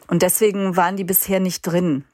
Und 0.08 0.22
deswegen 0.22 0.76
waren 0.76 0.96
die 0.96 1.04
bisher 1.04 1.40
nicht 1.40 1.62
drin. 1.62 2.04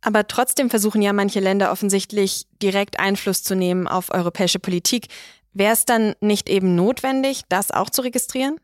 Aber 0.00 0.28
trotzdem 0.28 0.70
versuchen 0.70 1.02
ja 1.02 1.12
manche 1.12 1.40
Länder 1.40 1.72
offensichtlich 1.72 2.46
direkt 2.62 3.00
Einfluss 3.00 3.42
zu 3.42 3.56
nehmen 3.56 3.88
auf 3.88 4.12
europäische 4.12 4.60
Politik. 4.60 5.08
Wäre 5.52 5.72
es 5.72 5.84
dann 5.84 6.14
nicht 6.20 6.48
eben 6.48 6.76
notwendig, 6.76 7.42
das 7.48 7.70
auch 7.72 7.90
zu 7.90 8.02
registrieren? 8.02 8.60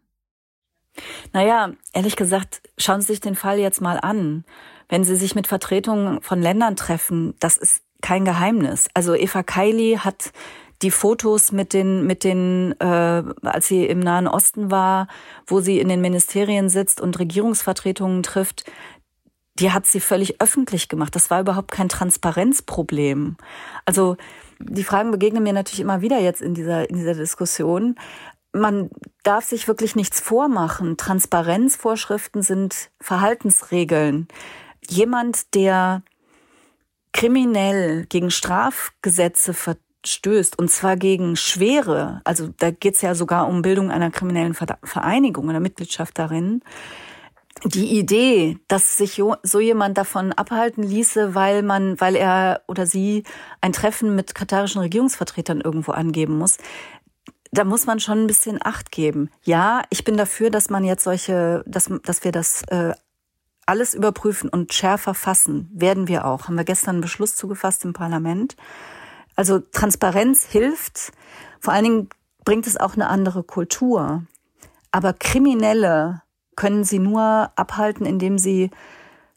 Naja, 1.32 1.72
ehrlich 1.92 2.14
gesagt, 2.14 2.62
schauen 2.78 3.00
Sie 3.00 3.08
sich 3.08 3.20
den 3.20 3.34
Fall 3.34 3.58
jetzt 3.58 3.80
mal 3.80 3.98
an. 3.98 4.44
Wenn 4.88 5.04
Sie 5.04 5.16
sich 5.16 5.34
mit 5.34 5.46
Vertretungen 5.46 6.20
von 6.22 6.40
Ländern 6.40 6.76
treffen, 6.76 7.34
das 7.40 7.56
ist 7.56 7.82
kein 8.02 8.24
Geheimnis. 8.24 8.88
Also 8.94 9.14
Eva 9.14 9.42
Kaili 9.42 9.98
hat 9.98 10.32
die 10.82 10.90
Fotos 10.90 11.52
mit 11.52 11.72
den, 11.72 12.06
mit 12.06 12.24
den, 12.24 12.74
äh, 12.78 13.22
als 13.42 13.68
sie 13.68 13.86
im 13.86 14.00
Nahen 14.00 14.28
Osten 14.28 14.70
war, 14.70 15.08
wo 15.46 15.60
sie 15.60 15.80
in 15.80 15.88
den 15.88 16.00
Ministerien 16.00 16.68
sitzt 16.68 17.00
und 17.00 17.18
Regierungsvertretungen 17.18 18.22
trifft, 18.22 18.70
die 19.58 19.72
hat 19.72 19.86
sie 19.86 20.00
völlig 20.00 20.40
öffentlich 20.42 20.88
gemacht. 20.88 21.14
Das 21.14 21.30
war 21.30 21.40
überhaupt 21.40 21.70
kein 21.70 21.88
Transparenzproblem. 21.88 23.36
Also 23.84 24.16
die 24.58 24.84
Fragen 24.84 25.10
begegnen 25.10 25.42
mir 25.42 25.52
natürlich 25.52 25.80
immer 25.80 26.00
wieder 26.00 26.20
jetzt 26.20 26.42
in 26.42 26.54
dieser, 26.54 26.90
in 26.90 26.96
dieser 26.96 27.14
Diskussion. 27.14 27.94
Man 28.52 28.90
darf 29.22 29.44
sich 29.44 29.68
wirklich 29.68 29.96
nichts 29.96 30.20
vormachen. 30.20 30.96
Transparenzvorschriften 30.96 32.42
sind 32.42 32.90
Verhaltensregeln. 33.00 34.28
Jemand, 34.88 35.54
der 35.54 36.02
kriminell 37.12 38.06
gegen 38.06 38.30
Strafgesetze 38.30 39.54
verstößt, 39.54 40.58
und 40.58 40.70
zwar 40.70 40.96
gegen 40.96 41.36
schwere, 41.36 42.20
also 42.24 42.48
da 42.58 42.70
geht 42.70 42.96
es 42.96 43.02
ja 43.02 43.14
sogar 43.14 43.48
um 43.48 43.62
Bildung 43.62 43.90
einer 43.90 44.10
kriminellen 44.10 44.54
Vereinigung 44.54 45.48
oder 45.48 45.60
Mitgliedschaft 45.60 46.18
darin, 46.18 46.62
die 47.64 47.98
Idee, 47.98 48.58
dass 48.68 48.96
sich 48.96 49.22
so 49.42 49.60
jemand 49.60 49.96
davon 49.96 50.32
abhalten 50.32 50.82
ließe, 50.82 51.34
weil 51.34 51.62
man, 51.62 52.00
weil 52.00 52.16
er 52.16 52.62
oder 52.66 52.84
sie 52.84 53.22
ein 53.60 53.72
Treffen 53.72 54.14
mit 54.14 54.34
katarischen 54.34 54.80
Regierungsvertretern 54.80 55.60
irgendwo 55.60 55.92
angeben 55.92 56.36
muss, 56.36 56.58
da 57.52 57.64
muss 57.64 57.86
man 57.86 58.00
schon 58.00 58.24
ein 58.24 58.26
bisschen 58.26 58.58
Acht 58.62 58.90
geben. 58.90 59.30
Ja, 59.44 59.82
ich 59.90 60.04
bin 60.04 60.16
dafür, 60.16 60.50
dass 60.50 60.70
man 60.70 60.84
jetzt 60.84 61.04
solche, 61.04 61.62
dass, 61.66 61.88
dass 62.02 62.24
wir 62.24 62.32
das 62.32 62.62
äh, 62.68 62.94
alles 63.66 63.94
überprüfen 63.94 64.48
und 64.48 64.72
schärfer 64.72 65.14
fassen. 65.14 65.70
Werden 65.72 66.08
wir 66.08 66.24
auch. 66.24 66.46
Haben 66.46 66.56
wir 66.56 66.64
gestern 66.64 66.96
einen 66.96 67.00
Beschluss 67.00 67.36
zugefasst 67.36 67.84
im 67.84 67.92
Parlament. 67.92 68.56
Also 69.36 69.58
Transparenz 69.58 70.44
hilft. 70.44 71.12
Vor 71.60 71.72
allen 71.72 71.84
Dingen 71.84 72.08
bringt 72.44 72.66
es 72.66 72.76
auch 72.76 72.94
eine 72.94 73.08
andere 73.08 73.42
Kultur. 73.42 74.24
Aber 74.90 75.12
Kriminelle 75.12 76.22
können 76.56 76.84
sie 76.84 76.98
nur 76.98 77.50
abhalten, 77.56 78.06
indem 78.06 78.38
sie 78.38 78.70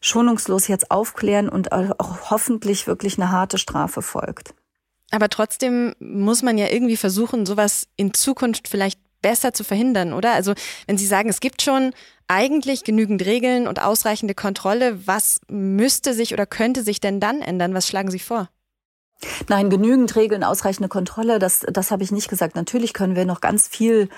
schonungslos 0.00 0.68
jetzt 0.68 0.90
aufklären 0.90 1.48
und 1.48 1.72
auch 1.72 2.30
hoffentlich 2.30 2.86
wirklich 2.86 3.18
eine 3.18 3.32
harte 3.32 3.58
Strafe 3.58 4.02
folgt. 4.02 4.54
Aber 5.10 5.28
trotzdem 5.28 5.94
muss 5.98 6.42
man 6.42 6.58
ja 6.58 6.68
irgendwie 6.68 6.96
versuchen, 6.96 7.46
sowas 7.46 7.88
in 7.96 8.14
Zukunft 8.14 8.68
vielleicht 8.68 9.00
besser 9.22 9.52
zu 9.52 9.64
verhindern, 9.64 10.12
oder? 10.12 10.32
Also 10.34 10.54
wenn 10.86 10.98
Sie 10.98 11.06
sagen, 11.06 11.28
es 11.28 11.40
gibt 11.40 11.62
schon 11.62 11.92
eigentlich 12.28 12.84
genügend 12.84 13.24
Regeln 13.24 13.66
und 13.66 13.82
ausreichende 13.82 14.34
Kontrolle, 14.34 15.06
was 15.06 15.40
müsste 15.48 16.14
sich 16.14 16.32
oder 16.32 16.46
könnte 16.46 16.82
sich 16.82 17.00
denn 17.00 17.20
dann 17.20 17.40
ändern? 17.40 17.74
Was 17.74 17.88
schlagen 17.88 18.10
Sie 18.10 18.18
vor? 18.18 18.48
Nein, 19.48 19.70
genügend 19.70 20.14
Regeln, 20.14 20.44
ausreichende 20.44 20.88
Kontrolle, 20.88 21.38
das, 21.38 21.66
das 21.68 21.90
habe 21.90 22.04
ich 22.04 22.12
nicht 22.12 22.28
gesagt. 22.28 22.54
Natürlich 22.54 22.92
können 22.92 23.16
wir 23.16 23.24
noch 23.24 23.40
ganz 23.40 23.66
viel 23.66 24.08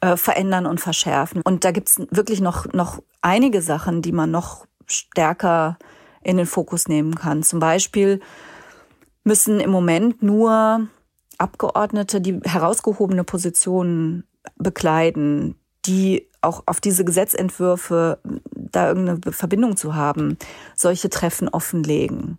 äh, 0.00 0.16
verändern 0.16 0.66
und 0.66 0.80
verschärfen. 0.80 1.40
Und 1.42 1.64
da 1.64 1.70
gibt's 1.70 2.00
wirklich 2.10 2.40
noch, 2.40 2.70
noch 2.72 3.02
einige 3.22 3.62
Sachen, 3.62 4.02
die 4.02 4.12
man 4.12 4.30
noch 4.30 4.66
stärker 4.86 5.78
in 6.22 6.36
den 6.36 6.46
Fokus 6.46 6.88
nehmen 6.88 7.14
kann. 7.14 7.42
Zum 7.42 7.60
Beispiel 7.60 8.20
müssen 9.24 9.60
im 9.60 9.70
Moment 9.70 10.22
nur 10.22 10.88
Abgeordnete, 11.38 12.20
die 12.20 12.40
herausgehobene 12.44 13.24
Positionen 13.24 14.24
bekleiden, 14.56 15.56
die 15.86 16.28
auch 16.42 16.62
auf 16.66 16.80
diese 16.80 17.04
Gesetzentwürfe 17.04 18.18
da 18.54 18.88
irgendeine 18.88 19.32
Verbindung 19.32 19.76
zu 19.76 19.94
haben, 19.94 20.36
solche 20.74 21.10
Treffen 21.10 21.48
offenlegen. 21.48 22.38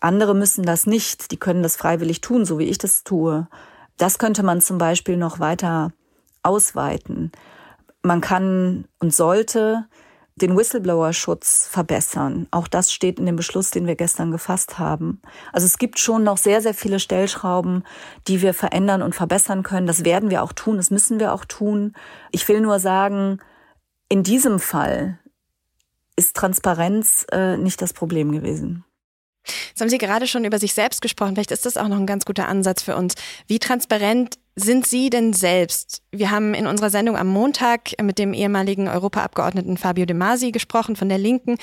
Andere 0.00 0.34
müssen 0.34 0.64
das 0.64 0.86
nicht, 0.86 1.30
die 1.30 1.36
können 1.36 1.62
das 1.62 1.76
freiwillig 1.76 2.20
tun, 2.20 2.44
so 2.44 2.58
wie 2.58 2.64
ich 2.64 2.78
das 2.78 3.04
tue. 3.04 3.48
Das 3.96 4.18
könnte 4.18 4.42
man 4.42 4.60
zum 4.60 4.78
Beispiel 4.78 5.16
noch 5.16 5.40
weiter 5.40 5.92
ausweiten. 6.42 7.32
Man 8.02 8.20
kann 8.20 8.86
und 8.98 9.14
sollte 9.14 9.86
den 10.36 10.56
Whistleblower-Schutz 10.56 11.68
verbessern. 11.70 12.48
Auch 12.50 12.66
das 12.66 12.92
steht 12.92 13.20
in 13.20 13.26
dem 13.26 13.36
Beschluss, 13.36 13.70
den 13.70 13.86
wir 13.86 13.94
gestern 13.94 14.32
gefasst 14.32 14.78
haben. 14.78 15.20
Also 15.52 15.66
es 15.66 15.78
gibt 15.78 15.98
schon 15.98 16.24
noch 16.24 16.38
sehr, 16.38 16.60
sehr 16.60 16.74
viele 16.74 16.98
Stellschrauben, 16.98 17.84
die 18.26 18.42
wir 18.42 18.52
verändern 18.52 19.02
und 19.02 19.14
verbessern 19.14 19.62
können. 19.62 19.86
Das 19.86 20.04
werden 20.04 20.30
wir 20.30 20.42
auch 20.42 20.52
tun, 20.52 20.76
das 20.76 20.90
müssen 20.90 21.20
wir 21.20 21.32
auch 21.32 21.44
tun. 21.44 21.94
Ich 22.32 22.48
will 22.48 22.60
nur 22.60 22.80
sagen, 22.80 23.38
in 24.08 24.24
diesem 24.24 24.58
Fall 24.58 25.20
ist 26.16 26.36
Transparenz 26.36 27.26
äh, 27.30 27.56
nicht 27.56 27.80
das 27.80 27.92
Problem 27.92 28.32
gewesen. 28.32 28.84
Jetzt 29.68 29.80
haben 29.80 29.88
Sie 29.88 29.98
gerade 29.98 30.26
schon 30.26 30.44
über 30.44 30.58
sich 30.58 30.74
selbst 30.74 31.02
gesprochen. 31.02 31.34
Vielleicht 31.34 31.50
ist 31.50 31.66
das 31.66 31.76
auch 31.76 31.88
noch 31.88 31.98
ein 31.98 32.06
ganz 32.06 32.24
guter 32.24 32.48
Ansatz 32.48 32.82
für 32.82 32.96
uns. 32.96 33.14
Wie 33.46 33.58
transparent 33.58 34.38
sind 34.56 34.86
Sie 34.86 35.10
denn 35.10 35.32
selbst? 35.32 36.02
Wir 36.12 36.30
haben 36.30 36.54
in 36.54 36.68
unserer 36.68 36.90
Sendung 36.90 37.16
am 37.16 37.26
Montag 37.26 37.90
mit 38.00 38.18
dem 38.20 38.32
ehemaligen 38.32 38.86
Europaabgeordneten 38.86 39.76
Fabio 39.76 40.06
De 40.06 40.14
Masi 40.14 40.52
gesprochen 40.52 40.94
von 40.94 41.08
der 41.08 41.18
Linken 41.18 41.56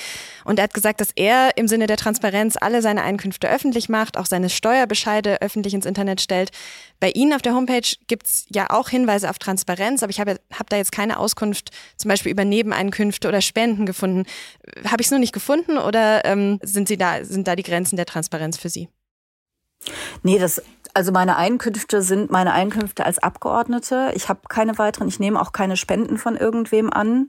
und 0.44 0.58
er 0.58 0.64
hat 0.64 0.74
gesagt, 0.74 1.00
dass 1.00 1.08
er 1.16 1.56
im 1.56 1.68
Sinne 1.68 1.86
der 1.86 1.96
Transparenz 1.96 2.56
alle 2.60 2.82
seine 2.82 3.02
Einkünfte 3.02 3.48
öffentlich 3.48 3.88
macht, 3.88 4.18
auch 4.18 4.26
seine 4.26 4.50
Steuerbescheide 4.50 5.40
öffentlich 5.40 5.72
ins 5.72 5.86
Internet 5.86 6.20
stellt. 6.20 6.50
Bei 7.00 7.10
Ihnen 7.10 7.32
auf 7.32 7.40
der 7.40 7.54
Homepage 7.54 7.96
gibt's 8.08 8.44
ja 8.50 8.66
auch 8.68 8.90
Hinweise 8.90 9.30
auf 9.30 9.38
Transparenz, 9.38 10.02
aber 10.02 10.10
ich 10.10 10.20
habe 10.20 10.38
hab 10.52 10.68
da 10.68 10.76
jetzt 10.76 10.92
keine 10.92 11.18
Auskunft 11.18 11.70
zum 11.96 12.10
Beispiel 12.10 12.32
über 12.32 12.44
Nebeneinkünfte 12.44 13.26
oder 13.26 13.40
Spenden 13.40 13.86
gefunden. 13.86 14.24
Habe 14.84 15.00
ich 15.00 15.06
es 15.06 15.10
nur 15.10 15.20
nicht 15.20 15.32
gefunden 15.32 15.78
oder 15.78 16.26
ähm, 16.26 16.58
sind 16.62 16.88
Sie 16.88 16.98
da 16.98 17.24
sind 17.24 17.48
da 17.48 17.56
die 17.56 17.62
Grenzen 17.62 17.96
der 17.96 18.06
Transparenz 18.06 18.58
für 18.58 18.68
Sie? 18.68 18.88
Nee, 20.22 20.38
das 20.38 20.62
also 20.94 21.12
meine 21.12 21.36
Einkünfte 21.36 22.02
sind 22.02 22.30
meine 22.30 22.52
Einkünfte 22.52 23.06
als 23.06 23.18
Abgeordnete. 23.18 24.12
Ich 24.14 24.28
habe 24.28 24.40
keine 24.48 24.78
weiteren, 24.78 25.08
ich 25.08 25.20
nehme 25.20 25.40
auch 25.40 25.52
keine 25.52 25.76
Spenden 25.76 26.18
von 26.18 26.36
irgendwem 26.36 26.92
an. 26.92 27.28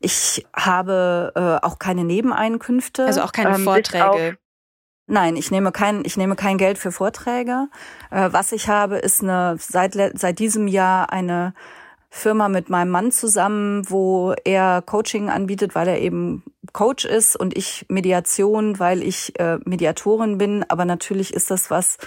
Ich 0.00 0.46
habe 0.54 1.32
äh, 1.34 1.66
auch 1.66 1.78
keine 1.78 2.04
Nebeneinkünfte. 2.04 3.04
Also 3.04 3.22
auch 3.22 3.32
keine 3.32 3.56
ähm, 3.56 3.64
Vorträge. 3.64 4.38
Nein, 5.06 5.36
ich 5.36 5.50
nehme 5.50 5.72
kein, 5.72 6.04
ich 6.04 6.16
nehme 6.16 6.36
kein 6.36 6.56
Geld 6.56 6.78
für 6.78 6.92
Vorträge. 6.92 7.68
Äh, 8.10 8.28
was 8.32 8.52
ich 8.52 8.68
habe, 8.68 8.96
ist 8.96 9.22
eine 9.22 9.56
seit 9.58 9.94
seit 9.94 10.38
diesem 10.38 10.68
Jahr 10.68 11.12
eine 11.12 11.52
Firma 12.10 12.48
mit 12.48 12.70
meinem 12.70 12.90
Mann 12.90 13.12
zusammen, 13.12 13.88
wo 13.88 14.34
er 14.44 14.82
Coaching 14.82 15.30
anbietet, 15.30 15.74
weil 15.74 15.88
er 15.88 16.00
eben 16.00 16.44
Coach 16.72 17.04
ist 17.04 17.36
und 17.36 17.56
ich 17.56 17.86
Mediation, 17.88 18.78
weil 18.78 19.02
ich 19.02 19.38
äh, 19.38 19.58
Mediatorin 19.64 20.38
bin. 20.38 20.64
Aber 20.68 20.84
natürlich 20.84 21.32
ist 21.34 21.50
das 21.50 21.70
was, 21.70 21.98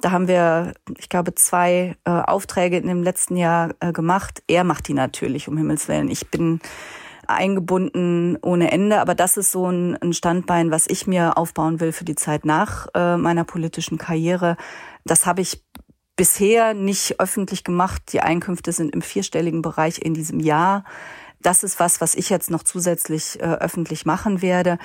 da 0.00 0.10
haben 0.10 0.28
wir, 0.28 0.74
ich 0.98 1.08
glaube, 1.08 1.34
zwei 1.34 1.96
äh, 2.04 2.10
Aufträge 2.10 2.76
in 2.76 2.86
dem 2.86 3.02
letzten 3.02 3.36
Jahr 3.36 3.70
äh, 3.80 3.92
gemacht. 3.92 4.42
Er 4.46 4.64
macht 4.64 4.88
die 4.88 4.94
natürlich, 4.94 5.48
um 5.48 5.56
Himmels 5.56 5.88
Willen. 5.88 6.10
Ich 6.10 6.30
bin 6.30 6.60
eingebunden 7.26 8.36
ohne 8.42 8.72
Ende, 8.72 9.00
aber 9.00 9.14
das 9.14 9.36
ist 9.36 9.52
so 9.52 9.70
ein, 9.70 9.96
ein 10.02 10.12
Standbein, 10.12 10.70
was 10.70 10.86
ich 10.88 11.06
mir 11.06 11.38
aufbauen 11.38 11.80
will 11.80 11.92
für 11.92 12.04
die 12.04 12.16
Zeit 12.16 12.44
nach 12.44 12.88
äh, 12.94 13.16
meiner 13.16 13.44
politischen 13.44 13.98
Karriere. 13.98 14.56
Das 15.04 15.26
habe 15.26 15.40
ich 15.40 15.62
bisher 16.16 16.74
nicht 16.74 17.20
öffentlich 17.20 17.64
gemacht. 17.64 18.12
Die 18.12 18.20
Einkünfte 18.20 18.72
sind 18.72 18.92
im 18.94 19.00
vierstelligen 19.00 19.62
Bereich 19.62 20.02
in 20.02 20.12
diesem 20.12 20.40
Jahr. 20.40 20.84
Das 21.40 21.62
ist 21.62 21.80
was, 21.80 22.00
was 22.00 22.14
ich 22.14 22.28
jetzt 22.28 22.50
noch 22.50 22.62
zusätzlich 22.62 23.40
äh, 23.40 23.44
öffentlich 23.44 24.04
machen 24.04 24.42
werde. 24.42 24.78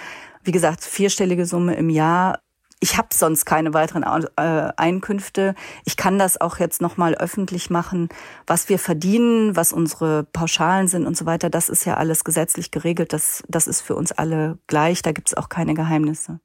Wie 0.43 0.51
gesagt, 0.51 0.83
vierstellige 0.85 1.45
Summe 1.45 1.75
im 1.75 1.89
Jahr 1.89 2.39
ich 2.85 2.99
habe 2.99 3.07
sonst 3.11 3.45
keine 3.45 3.73
weiteren 3.73 4.03
äh, 4.03 4.71
Einkünfte. 4.77 5.55
Ich 5.85 5.97
kann 5.97 6.19
das 6.19 6.39
auch 6.39 6.59
jetzt 6.59 6.81
nochmal 6.81 7.15
öffentlich 7.15 7.71
machen. 7.71 8.09
Was 8.45 8.69
wir 8.69 8.77
verdienen, 8.77 9.55
was 9.55 9.73
unsere 9.73 10.25
Pauschalen 10.25 10.87
sind 10.87 11.07
und 11.07 11.17
so 11.17 11.25
weiter, 11.25 11.49
das 11.49 11.67
ist 11.67 11.85
ja 11.85 11.95
alles 11.95 12.23
gesetzlich 12.23 12.69
geregelt. 12.69 13.11
Das, 13.11 13.41
das 13.47 13.65
ist 13.65 13.81
für 13.81 13.95
uns 13.95 14.11
alle 14.11 14.59
gleich. 14.67 15.01
Da 15.01 15.13
gibt's 15.13 15.33
auch 15.33 15.49
keine 15.49 15.73
Geheimnisse. 15.73 16.39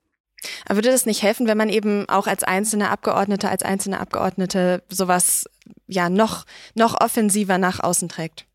Aber 0.65 0.77
würde 0.77 0.91
das 0.91 1.05
nicht 1.05 1.23
helfen, 1.23 1.47
wenn 1.47 1.59
man 1.59 1.69
eben 1.69 2.09
auch 2.09 2.27
als 2.27 2.43
einzelne 2.43 2.89
Abgeordnete, 2.89 3.51
als 3.51 3.63
einzelne 3.63 4.01
Abgeordnete 4.01 4.83
sowas 4.89 5.45
ja 5.89 6.09
noch, 6.09 6.47
noch 6.75 6.99
offensiver 7.03 7.59
nach 7.59 7.81
außen 7.81 8.09
trägt? 8.09 8.47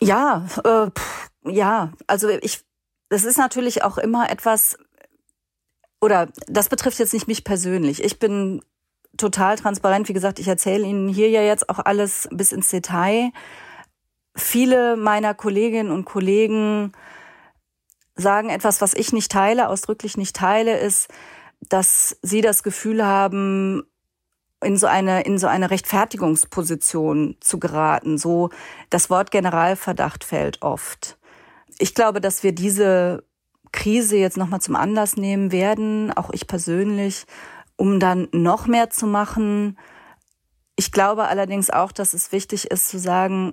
Ja, 0.00 0.46
äh, 0.62 0.88
ja, 1.50 1.90
also 2.06 2.28
ich, 2.28 2.60
das 3.08 3.24
ist 3.24 3.38
natürlich 3.38 3.82
auch 3.82 3.98
immer 3.98 4.30
etwas, 4.30 4.76
oder 6.00 6.28
das 6.46 6.68
betrifft 6.68 6.98
jetzt 6.98 7.14
nicht 7.14 7.28
mich 7.28 7.44
persönlich. 7.44 8.02
Ich 8.02 8.18
bin 8.18 8.62
total 9.16 9.56
transparent. 9.56 10.08
Wie 10.08 10.12
gesagt, 10.12 10.38
ich 10.38 10.48
erzähle 10.48 10.84
Ihnen 10.84 11.08
hier 11.08 11.30
ja 11.30 11.42
jetzt 11.42 11.68
auch 11.68 11.78
alles 11.78 12.28
bis 12.30 12.52
ins 12.52 12.68
Detail. 12.68 13.30
Viele 14.36 14.96
meiner 14.96 15.34
Kolleginnen 15.34 15.90
und 15.90 16.04
Kollegen 16.04 16.92
sagen 18.14 18.50
etwas, 18.50 18.80
was 18.80 18.94
ich 18.94 19.12
nicht 19.12 19.32
teile, 19.32 19.68
ausdrücklich 19.68 20.16
nicht 20.16 20.36
teile, 20.36 20.78
ist, 20.78 21.08
dass 21.60 22.18
sie 22.22 22.40
das 22.40 22.62
Gefühl 22.62 23.04
haben, 23.04 23.82
in 24.62 24.76
so 24.76 24.86
eine, 24.86 25.22
in 25.22 25.38
so 25.38 25.46
eine 25.46 25.70
Rechtfertigungsposition 25.70 27.36
zu 27.40 27.58
geraten. 27.58 28.18
So, 28.18 28.50
das 28.90 29.10
Wort 29.10 29.30
Generalverdacht 29.30 30.24
fällt 30.24 30.62
oft. 30.62 31.18
Ich 31.78 31.94
glaube, 31.94 32.20
dass 32.20 32.42
wir 32.42 32.52
diese 32.52 33.22
Krise 33.76 34.16
jetzt 34.16 34.36
nochmal 34.36 34.60
zum 34.60 34.74
Anlass 34.74 35.16
nehmen 35.16 35.52
werden, 35.52 36.10
auch 36.10 36.30
ich 36.32 36.48
persönlich, 36.48 37.26
um 37.76 38.00
dann 38.00 38.26
noch 38.32 38.66
mehr 38.66 38.90
zu 38.90 39.06
machen. 39.06 39.78
Ich 40.76 40.90
glaube 40.90 41.28
allerdings 41.28 41.70
auch, 41.70 41.92
dass 41.92 42.14
es 42.14 42.32
wichtig 42.32 42.70
ist 42.70 42.88
zu 42.88 42.98
sagen, 42.98 43.52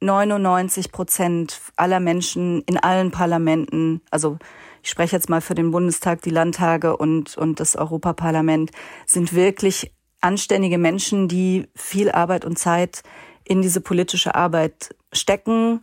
99 0.00 0.90
Prozent 0.90 1.60
aller 1.76 2.00
Menschen 2.00 2.62
in 2.62 2.78
allen 2.78 3.10
Parlamenten, 3.10 4.00
also 4.10 4.38
ich 4.82 4.90
spreche 4.90 5.16
jetzt 5.16 5.30
mal 5.30 5.40
für 5.40 5.54
den 5.54 5.70
Bundestag, 5.70 6.22
die 6.22 6.30
Landtage 6.30 6.96
und, 6.96 7.38
und 7.38 7.60
das 7.60 7.76
Europaparlament, 7.76 8.70
sind 9.06 9.34
wirklich 9.34 9.94
anständige 10.20 10.78
Menschen, 10.78 11.28
die 11.28 11.68
viel 11.74 12.10
Arbeit 12.10 12.44
und 12.44 12.58
Zeit 12.58 13.02
in 13.44 13.62
diese 13.62 13.80
politische 13.80 14.34
Arbeit 14.34 14.94
stecken, 15.12 15.80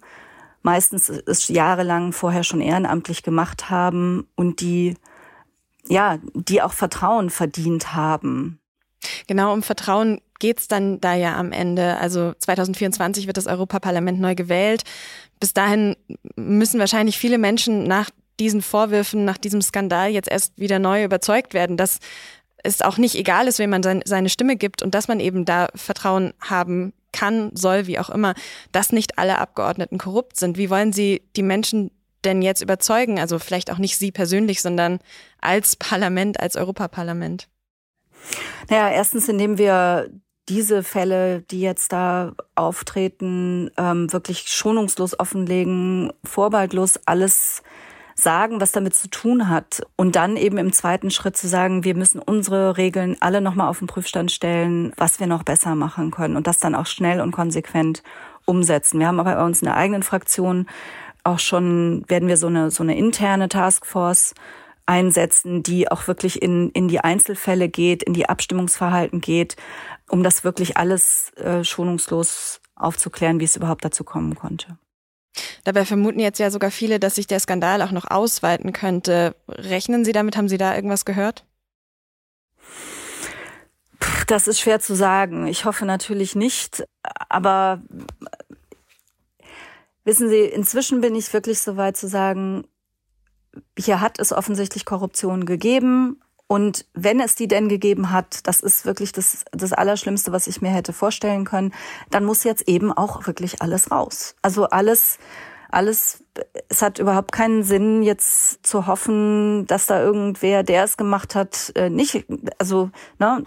meistens 0.62 1.10
es 1.10 1.48
jahrelang 1.48 2.14
vorher 2.14 2.44
schon 2.44 2.62
ehrenamtlich 2.62 3.24
gemacht 3.24 3.70
haben 3.70 4.28
und 4.36 4.62
die, 4.62 4.96
ja, 5.88 6.20
die 6.34 6.62
auch 6.62 6.74
Vertrauen 6.74 7.30
verdient 7.30 7.94
haben. 7.94 8.60
Genau, 9.28 9.54
um 9.54 9.64
Vertrauen 9.64 10.22
geht's 10.40 10.68
dann 10.68 11.00
da 11.02 11.14
ja 11.14 11.38
am 11.38 11.52
Ende. 11.52 11.98
Also 11.98 12.34
2024 12.38 13.28
wird 13.28 13.38
das 13.38 13.48
Europaparlament 13.48 14.20
neu 14.20 14.36
gewählt. 14.36 14.84
Bis 15.40 15.54
dahin 15.54 15.96
müssen 16.36 16.80
wahrscheinlich 16.80 17.18
viele 17.18 17.38
Menschen 17.38 17.84
nach 17.84 18.10
diesen 18.40 18.62
Vorwürfen, 18.62 19.26
nach 19.26 19.38
diesem 19.38 19.62
Skandal 19.62 20.10
jetzt 20.10 20.30
erst 20.30 20.58
wieder 20.58 20.80
neu 20.80 21.04
überzeugt 21.04 21.54
werden, 21.54 21.78
dass 21.78 22.00
es 22.64 22.82
auch 22.82 22.98
nicht 22.98 23.16
egal 23.16 23.48
ist, 23.48 23.60
wem 23.60 23.72
man 23.72 24.02
seine 24.06 24.30
Stimme 24.30 24.56
gibt 24.56 24.84
und 24.84 24.94
dass 24.94 25.08
man 25.08 25.20
eben 25.20 25.46
da 25.46 25.68
Vertrauen 25.76 26.34
haben 26.40 26.94
kann, 27.12 27.52
soll, 27.54 27.88
wie 27.88 28.00
auch 28.00 28.10
immer, 28.10 28.34
dass 28.72 28.92
nicht 28.92 29.18
alle 29.18 29.38
Abgeordneten 29.38 29.98
korrupt 29.98 30.38
sind. 30.38 30.58
Wie 30.58 30.70
wollen 30.70 30.94
Sie 30.94 31.24
die 31.36 31.44
Menschen 31.44 31.92
denn 32.24 32.42
jetzt 32.42 32.62
überzeugen? 32.62 33.20
Also 33.20 33.40
vielleicht 33.40 33.72
auch 33.72 33.78
nicht 33.78 33.98
Sie 33.98 34.12
persönlich, 34.12 34.62
sondern 34.62 35.00
als 35.40 35.76
Parlament, 35.76 36.40
als 36.40 36.56
Europaparlament. 36.56 37.48
Naja, 38.70 38.90
erstens, 38.90 39.28
indem 39.28 39.58
wir 39.58 40.10
diese 40.50 40.84
Fälle, 40.84 41.42
die 41.44 41.62
jetzt 41.62 41.92
da 41.94 42.34
auftreten, 42.56 43.72
ähm, 43.78 44.12
wirklich 44.12 44.48
schonungslos 44.48 45.20
offenlegen, 45.20 46.12
vorbehaltlos 46.24 47.00
alles 47.06 47.64
sagen, 48.16 48.62
was 48.62 48.72
damit 48.72 48.96
zu 48.96 49.10
tun 49.10 49.50
hat. 49.50 49.82
Und 49.96 50.16
dann 50.16 50.38
eben 50.38 50.58
im 50.58 50.74
zweiten 50.74 51.12
Schritt 51.12 51.38
zu 51.38 51.48
sagen, 51.48 51.84
wir 51.84 51.96
müssen 51.96 52.20
unsere 52.20 52.78
Regeln 52.78 53.18
alle 53.20 53.42
nochmal 53.42 53.68
auf 53.68 53.80
den 53.80 53.88
Prüfstand 53.88 54.32
stellen, 54.32 54.94
was 54.98 55.20
wir 55.20 55.28
noch 55.28 55.44
besser 55.44 55.76
machen 55.76 56.12
können 56.12 56.36
und 56.36 56.48
das 56.48 56.60
dann 56.60 56.76
auch 56.76 56.86
schnell 56.86 57.22
und 57.22 57.32
konsequent 57.32 58.04
umsetzen. 58.46 59.00
Wir 59.00 59.08
haben 59.08 59.20
aber 59.20 59.36
bei 59.36 59.46
uns 59.46 59.62
in 59.62 59.66
der 59.66 59.78
eigenen 59.78 60.04
Fraktion 60.04 60.68
auch 61.24 61.40
schon, 61.40 62.04
werden 62.08 62.28
wir 62.28 62.38
so 62.38 62.48
eine, 62.48 62.72
so 62.72 62.84
eine 62.84 62.98
interne 62.98 63.48
Taskforce 63.48 64.34
einsetzen, 64.86 65.64
die 65.64 65.90
auch 65.92 66.08
wirklich 66.08 66.42
in, 66.42 66.72
in 66.72 66.88
die 66.88 67.00
Einzelfälle 67.00 67.70
geht, 67.70 68.04
in 68.04 68.14
die 68.14 68.28
Abstimmungsverhalten 68.28 69.22
geht, 69.22 69.56
um 70.10 70.24
das 70.24 70.44
wirklich 70.44 70.78
alles 70.78 71.32
äh, 71.36 71.64
schonungslos 71.64 72.60
aufzuklären, 72.76 73.40
wie 73.40 73.46
es 73.46 73.56
überhaupt 73.56 73.86
dazu 73.86 74.04
kommen 74.04 74.36
konnte. 74.36 74.78
Dabei 75.64 75.86
vermuten 75.86 76.20
jetzt 76.20 76.40
ja 76.40 76.52
sogar 76.52 76.72
viele, 76.72 77.00
dass 77.00 77.16
sich 77.16 77.28
der 77.28 77.40
Skandal 77.40 77.82
auch 77.82 77.92
noch 77.92 78.10
ausweiten 78.10 78.74
könnte. 78.74 79.36
Rechnen 79.48 80.06
Sie 80.06 80.12
damit? 80.12 80.36
Haben 80.36 80.50
Sie 80.50 80.58
da 80.58 80.76
irgendwas 80.76 81.06
gehört? 81.06 81.46
Das 84.28 84.48
ist 84.48 84.60
schwer 84.60 84.80
zu 84.80 84.96
sagen. 84.96 85.48
Ich 85.48 85.66
hoffe 85.66 85.86
natürlich 85.86 86.36
nicht. 86.36 86.84
Aber 87.30 87.82
wissen 90.04 90.30
Sie, 90.30 90.40
inzwischen 90.40 91.02
bin 91.02 91.16
ich 91.16 91.32
wirklich 91.34 91.60
so 91.60 91.78
weit 91.78 91.98
zu 91.98 92.08
sagen, 92.08 92.66
hier 93.78 94.00
hat 94.02 94.20
es 94.20 94.32
offensichtlich 94.32 94.86
Korruption 94.86 95.46
gegeben. 95.46 96.22
Und 96.52 96.86
wenn 96.94 97.22
es 97.22 97.36
die 97.36 97.48
denn 97.48 97.70
gegeben 97.70 98.12
hat, 98.12 98.46
das 98.46 98.60
ist 98.60 98.86
wirklich 98.86 99.14
das, 99.14 99.46
das 99.54 99.72
Allerschlimmste, 99.72 100.34
was 100.34 100.48
ich 100.48 100.62
mir 100.62 100.72
hätte 100.72 100.92
vorstellen 100.92 101.46
können, 101.46 101.74
dann 102.10 102.26
muss 102.26 102.44
jetzt 102.44 102.68
eben 102.68 102.92
auch 102.92 103.26
wirklich 103.26 103.62
alles 103.62 103.90
raus. 103.90 104.36
Also 104.42 104.66
alles, 104.66 105.18
alles, 105.70 106.26
es 106.68 106.82
hat 106.82 107.00
überhaupt 107.00 107.32
keinen 107.32 107.64
Sinn, 107.64 108.04
jetzt 108.04 108.68
zu 108.68 108.86
hoffen, 108.86 109.66
dass 109.68 109.86
da 109.86 110.02
irgendwer, 110.02 110.64
der 110.64 110.84
es 110.84 110.98
gemacht 110.98 111.36
hat, 111.36 111.72
äh, 111.76 111.90
nicht, 111.90 112.26
also, 112.58 112.90
ne, 113.18 113.46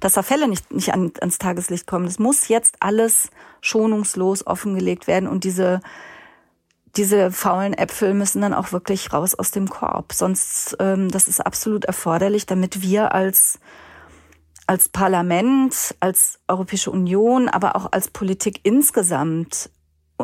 dass 0.00 0.14
da 0.14 0.22
Fälle 0.22 0.48
nicht, 0.48 0.72
nicht 0.72 0.94
an, 0.94 1.12
ans 1.20 1.36
Tageslicht 1.36 1.86
kommen. 1.86 2.06
Es 2.06 2.18
muss 2.18 2.48
jetzt 2.48 2.76
alles 2.80 3.28
schonungslos 3.60 4.46
offengelegt 4.46 5.06
werden 5.06 5.28
und 5.28 5.44
diese, 5.44 5.82
diese 6.96 7.30
faulen 7.30 7.74
Äpfel 7.74 8.14
müssen 8.14 8.40
dann 8.40 8.54
auch 8.54 8.72
wirklich 8.72 9.12
raus 9.12 9.34
aus 9.34 9.50
dem 9.50 9.68
Korb. 9.68 10.12
Sonst, 10.12 10.76
ähm, 10.80 11.10
das 11.10 11.28
ist 11.28 11.44
absolut 11.44 11.84
erforderlich, 11.84 12.46
damit 12.46 12.82
wir 12.82 13.14
als 13.14 13.58
als 14.66 14.88
Parlament, 14.88 15.94
als 16.00 16.40
Europäische 16.48 16.90
Union, 16.90 17.48
aber 17.48 17.76
auch 17.76 17.92
als 17.92 18.08
Politik 18.10 18.60
insgesamt 18.64 19.70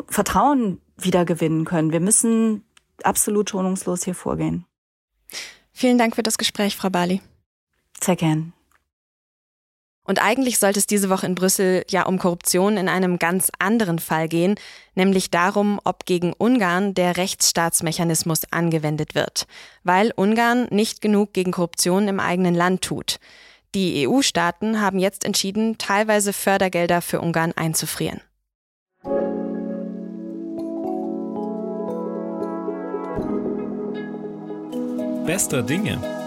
Vertrauen 0.08 0.80
wiedergewinnen 0.96 1.64
können. 1.64 1.92
Wir 1.92 2.00
müssen 2.00 2.64
absolut 3.04 3.50
schonungslos 3.50 4.04
hier 4.04 4.14
vorgehen. 4.14 4.64
Vielen 5.72 5.98
Dank 5.98 6.16
für 6.16 6.22
das 6.22 6.38
Gespräch, 6.38 6.76
Frau 6.76 6.90
Bali. 6.90 7.22
Sehr 8.02 8.16
gern. 8.16 8.52
Und 10.04 10.20
eigentlich 10.20 10.58
sollte 10.58 10.80
es 10.80 10.86
diese 10.86 11.10
Woche 11.10 11.26
in 11.26 11.36
Brüssel 11.36 11.84
ja 11.88 12.04
um 12.06 12.18
Korruption 12.18 12.76
in 12.76 12.88
einem 12.88 13.18
ganz 13.18 13.50
anderen 13.58 14.00
Fall 14.00 14.28
gehen, 14.28 14.56
nämlich 14.94 15.30
darum, 15.30 15.80
ob 15.84 16.06
gegen 16.06 16.32
Ungarn 16.32 16.94
der 16.94 17.16
Rechtsstaatsmechanismus 17.16 18.42
angewendet 18.50 19.14
wird, 19.14 19.46
weil 19.84 20.12
Ungarn 20.16 20.66
nicht 20.70 21.00
genug 21.00 21.32
gegen 21.32 21.52
Korruption 21.52 22.08
im 22.08 22.18
eigenen 22.18 22.54
Land 22.54 22.82
tut. 22.82 23.20
Die 23.74 24.06
EU-Staaten 24.06 24.80
haben 24.80 24.98
jetzt 24.98 25.24
entschieden, 25.24 25.78
teilweise 25.78 26.32
Fördergelder 26.32 27.00
für 27.00 27.20
Ungarn 27.20 27.52
einzufrieren. 27.52 28.20
Bester 35.24 35.62
Dinge. 35.62 36.21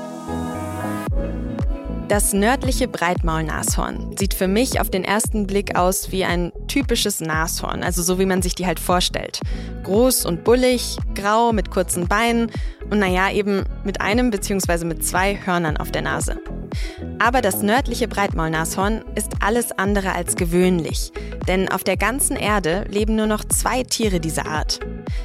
Das 2.07 2.33
nördliche 2.33 2.87
Breitmaulnashorn 2.87 4.15
sieht 4.15 4.35
für 4.35 4.47
mich 4.47 4.79
auf 4.79 4.91
den 4.91 5.03
ersten 5.03 5.47
Blick 5.47 5.75
aus 5.75 6.11
wie 6.11 6.23
ein 6.23 6.51
typisches 6.67 7.19
Nashorn, 7.19 7.81
also 7.81 8.03
so 8.03 8.19
wie 8.19 8.27
man 8.27 8.43
sich 8.43 8.53
die 8.53 8.67
halt 8.67 8.79
vorstellt. 8.79 9.39
Groß 9.83 10.25
und 10.25 10.43
bullig, 10.43 10.97
grau 11.15 11.51
mit 11.51 11.71
kurzen 11.71 12.07
Beinen 12.07 12.51
und 12.91 12.99
naja, 12.99 13.31
eben 13.31 13.63
mit 13.83 14.01
einem 14.01 14.29
bzw. 14.29 14.85
mit 14.85 15.03
zwei 15.03 15.39
Hörnern 15.45 15.77
auf 15.77 15.91
der 15.91 16.03
Nase. 16.03 16.39
Aber 17.17 17.41
das 17.41 17.63
nördliche 17.63 18.07
Breitmaulnashorn 18.07 19.03
ist 19.15 19.31
alles 19.39 19.71
andere 19.71 20.13
als 20.13 20.35
gewöhnlich, 20.35 21.11
denn 21.47 21.69
auf 21.69 21.83
der 21.83 21.97
ganzen 21.97 22.37
Erde 22.37 22.85
leben 22.87 23.15
nur 23.15 23.27
noch 23.27 23.43
zwei 23.45 23.81
Tiere 23.81 24.19
dieser 24.19 24.45
Art. 24.45 24.79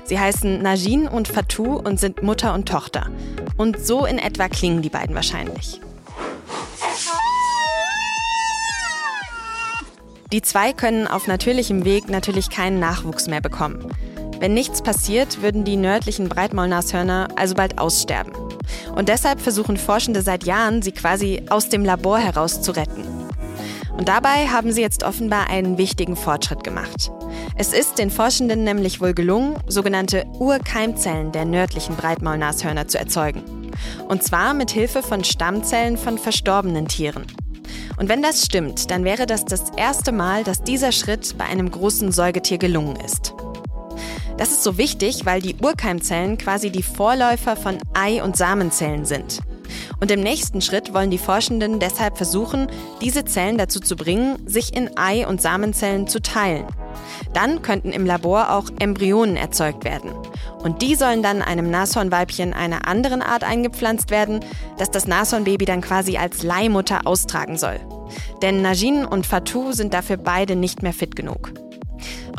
Sie 0.05 0.19
heißen 0.19 0.63
Najin 0.63 1.09
und 1.09 1.29
Fatou 1.29 1.77
und 1.77 2.01
sind 2.01 2.23
Mutter 2.23 2.55
und 2.55 2.67
Tochter. 2.67 3.11
Und 3.59 3.85
so 3.85 4.07
in 4.07 4.19
etwa 4.19 4.49
klingen 4.49 4.81
die 4.81 4.89
beiden 4.89 5.15
wahrscheinlich. 5.15 5.83
Die 10.33 10.43
zwei 10.43 10.73
können 10.73 11.09
auf 11.09 11.27
natürlichem 11.27 11.85
Weg 11.85 12.09
natürlich 12.09 12.51
keinen 12.51 12.79
Nachwuchs 12.79 13.27
mehr 13.27 13.41
bekommen. 13.41 13.85
Wenn 14.39 14.55
nichts 14.55 14.81
passiert, 14.81 15.43
würden 15.43 15.65
die 15.65 15.77
nördlichen 15.77 16.29
Breitmaulnashörner 16.29 17.29
also 17.37 17.57
bald 17.57 17.79
aussterben. 17.79 18.33
Und 18.95 19.09
deshalb 19.09 19.41
versuchen 19.41 19.77
Forschende 19.77 20.23
seit 20.23 20.45
Jahren, 20.45 20.83
sie 20.83 20.93
quasi 20.93 21.43
aus 21.51 21.69
dem 21.69 21.85
Labor 21.85 22.19
heraus 22.19 22.63
zu 22.63 22.71
retten. 22.71 23.05
Und 23.99 24.09
dabei 24.09 24.47
haben 24.47 24.73
sie 24.73 24.81
jetzt 24.81 25.03
offenbar 25.03 25.51
einen 25.51 25.79
wichtigen 25.79 26.17
Fortschritt 26.17 26.63
gemacht. 26.63 27.11
Es 27.57 27.73
ist 27.73 27.99
den 27.99 28.11
Forschenden 28.11 28.65
nämlich 28.65 29.01
wohl 29.01 29.13
gelungen, 29.13 29.57
sogenannte 29.67 30.25
Urkeimzellen 30.39 31.33
der 31.33 31.45
nördlichen 31.45 31.97
Breitmaulnashörner 31.97 32.89
zu 32.89 32.99
erzeugen. 32.99 33.43
Und 34.09 34.23
zwar 34.23 34.55
mit 34.55 34.71
Hilfe 34.71 35.03
von 35.03 35.25
Stammzellen 35.25 35.99
von 35.99 36.19
verstorbenen 36.19 36.87
Tieren. 36.87 37.27
Und 38.01 38.09
wenn 38.09 38.23
das 38.23 38.47
stimmt, 38.47 38.91
dann 38.91 39.05
wäre 39.05 39.27
das 39.27 39.45
das 39.45 39.65
erste 39.77 40.11
Mal, 40.11 40.43
dass 40.43 40.63
dieser 40.63 40.91
Schritt 40.91 41.37
bei 41.37 41.45
einem 41.45 41.71
großen 41.71 42.13
Säugetier 42.13 42.57
gelungen 42.57 42.97
ist. 42.97 43.35
Das 44.39 44.53
ist 44.53 44.63
so 44.63 44.79
wichtig, 44.79 45.27
weil 45.27 45.43
die 45.43 45.55
Urkeimzellen 45.63 46.39
quasi 46.39 46.71
die 46.71 46.83
Vorläufer 46.83 47.57
von 47.57 47.77
Ei- 47.93 48.23
und 48.23 48.39
Samenzellen 48.39 49.05
sind. 49.05 49.41
Und 50.01 50.11
im 50.11 50.21
nächsten 50.21 50.63
Schritt 50.63 50.95
wollen 50.95 51.11
die 51.11 51.19
Forschenden 51.19 51.79
deshalb 51.79 52.17
versuchen, 52.17 52.69
diese 53.03 53.25
Zellen 53.25 53.59
dazu 53.59 53.81
zu 53.81 53.97
bringen, 53.97 54.39
sich 54.47 54.75
in 54.75 54.97
Ei- 54.97 55.27
und 55.27 55.43
Samenzellen 55.43 56.07
zu 56.07 56.21
teilen. 56.21 56.67
Dann 57.35 57.63
könnten 57.63 57.93
im 57.93 58.07
Labor 58.07 58.51
auch 58.51 58.65
Embryonen 58.79 59.37
erzeugt 59.37 59.85
werden. 59.85 60.11
Und 60.63 60.83
die 60.83 60.95
sollen 60.95 61.23
dann 61.23 61.43
einem 61.43 61.71
Nashornweibchen 61.71 62.55
einer 62.55 62.89
anderen 62.89 63.23
Art 63.23 63.45
eingepflanzt 63.45 64.11
werden, 64.11 64.41
das 64.79 64.91
das 64.91 65.07
Nashornbaby 65.07 65.67
dann 65.67 65.83
quasi 65.83 66.17
als 66.17 66.43
Leihmutter 66.43 67.07
austragen 67.07 67.59
soll. 67.59 67.79
Denn 68.43 68.63
Najin 68.63 69.05
und 69.05 69.27
Fatou 69.27 69.73
sind 69.73 69.95
dafür 69.95 70.17
beide 70.17 70.57
nicht 70.57 70.83
mehr 70.83 70.93
fit 70.93 71.15
genug. 71.15 71.53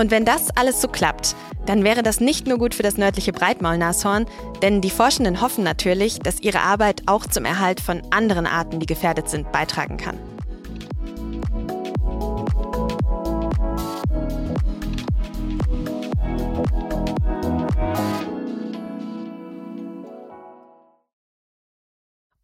Und 0.01 0.09
wenn 0.09 0.25
das 0.25 0.49
alles 0.57 0.81
so 0.81 0.87
klappt, 0.87 1.35
dann 1.67 1.83
wäre 1.83 2.01
das 2.01 2.19
nicht 2.19 2.47
nur 2.47 2.57
gut 2.57 2.73
für 2.73 2.81
das 2.81 2.97
nördliche 2.97 3.33
Breitmaulnashorn, 3.33 4.25
denn 4.63 4.81
die 4.81 4.89
Forschenden 4.89 5.41
hoffen 5.41 5.63
natürlich, 5.63 6.17
dass 6.17 6.39
ihre 6.39 6.61
Arbeit 6.61 7.03
auch 7.05 7.27
zum 7.27 7.45
Erhalt 7.45 7.79
von 7.79 8.01
anderen 8.09 8.47
Arten, 8.47 8.79
die 8.79 8.87
gefährdet 8.87 9.29
sind, 9.29 9.51
beitragen 9.51 9.97
kann. 9.97 10.17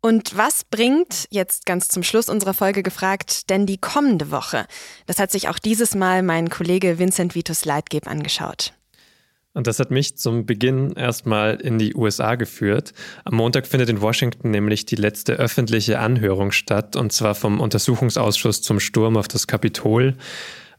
Und 0.02 0.38
was 0.38 0.64
bringt, 0.64 1.28
jetzt 1.32 1.66
ganz 1.66 1.88
zum 1.88 2.04
Schluss 2.04 2.30
unserer 2.30 2.54
Folge 2.54 2.84
gefragt, 2.84 3.50
denn 3.50 3.66
die 3.66 3.78
kommende 3.78 4.32
Woche? 4.32 4.66
Das 5.06 5.20
hat 5.20 5.32
sich 5.32 5.50
auch 5.50 5.60
dieses 5.60 5.96
Mal 5.96 6.24
mein 6.24 6.50
Kollege 6.50 7.00
Vincent 7.00 7.36
Vitus 7.36 7.66
Leitgeb 7.66 8.08
angeschaut. 8.08 8.74
Und 9.58 9.66
das 9.66 9.80
hat 9.80 9.90
mich 9.90 10.16
zum 10.18 10.46
Beginn 10.46 10.92
erstmal 10.92 11.56
in 11.56 11.80
die 11.80 11.96
USA 11.96 12.36
geführt. 12.36 12.94
Am 13.26 13.34
Montag 13.34 13.66
findet 13.66 13.90
in 13.90 14.02
Washington 14.02 14.52
nämlich 14.52 14.86
die 14.86 14.96
letzte 14.96 15.34
öffentliche 15.34 15.98
Anhörung 15.98 16.52
statt, 16.52 16.96
und 16.96 17.12
zwar 17.12 17.34
vom 17.34 17.60
Untersuchungsausschuss 17.60 18.62
zum 18.62 18.80
Sturm 18.80 19.18
auf 19.18 19.28
das 19.28 19.48
Kapitol. 19.48 20.16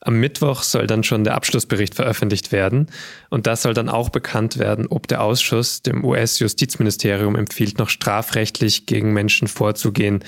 Am 0.00 0.20
Mittwoch 0.20 0.62
soll 0.62 0.86
dann 0.86 1.02
schon 1.02 1.24
der 1.24 1.34
Abschlussbericht 1.34 1.94
veröffentlicht 1.94 2.52
werden. 2.52 2.86
Und 3.30 3.46
das 3.46 3.62
soll 3.62 3.74
dann 3.74 3.88
auch 3.88 4.10
bekannt 4.10 4.58
werden, 4.58 4.86
ob 4.88 5.08
der 5.08 5.22
Ausschuss 5.22 5.82
dem 5.82 6.04
US-Justizministerium 6.04 7.34
empfiehlt, 7.36 7.78
noch 7.78 7.88
strafrechtlich 7.88 8.86
gegen 8.86 9.12
Menschen 9.12 9.48
vorzugehen, 9.48 10.24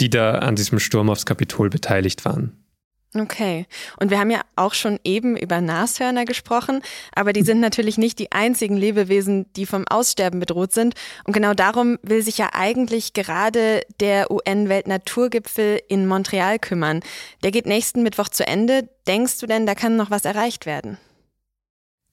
die 0.00 0.10
da 0.10 0.32
an 0.32 0.56
diesem 0.56 0.78
Sturm 0.78 1.08
aufs 1.08 1.26
Kapitol 1.26 1.70
beteiligt 1.70 2.24
waren. 2.24 2.52
Okay. 3.20 3.66
Und 3.98 4.10
wir 4.10 4.18
haben 4.18 4.30
ja 4.30 4.40
auch 4.56 4.74
schon 4.74 4.98
eben 5.04 5.36
über 5.36 5.60
Nashörner 5.60 6.24
gesprochen, 6.24 6.82
aber 7.14 7.32
die 7.32 7.42
sind 7.42 7.60
natürlich 7.60 7.98
nicht 7.98 8.18
die 8.18 8.32
einzigen 8.32 8.76
Lebewesen, 8.76 9.52
die 9.54 9.66
vom 9.66 9.86
Aussterben 9.88 10.40
bedroht 10.40 10.72
sind. 10.72 10.94
Und 11.24 11.32
genau 11.32 11.54
darum 11.54 11.98
will 12.02 12.22
sich 12.22 12.38
ja 12.38 12.50
eigentlich 12.52 13.12
gerade 13.12 13.82
der 14.00 14.30
UN-Weltnaturgipfel 14.30 15.80
in 15.88 16.06
Montreal 16.06 16.58
kümmern. 16.58 17.00
Der 17.42 17.50
geht 17.50 17.66
nächsten 17.66 18.02
Mittwoch 18.02 18.28
zu 18.28 18.46
Ende. 18.46 18.88
Denkst 19.06 19.38
du 19.38 19.46
denn, 19.46 19.66
da 19.66 19.74
kann 19.74 19.96
noch 19.96 20.10
was 20.10 20.24
erreicht 20.24 20.66
werden? 20.66 20.98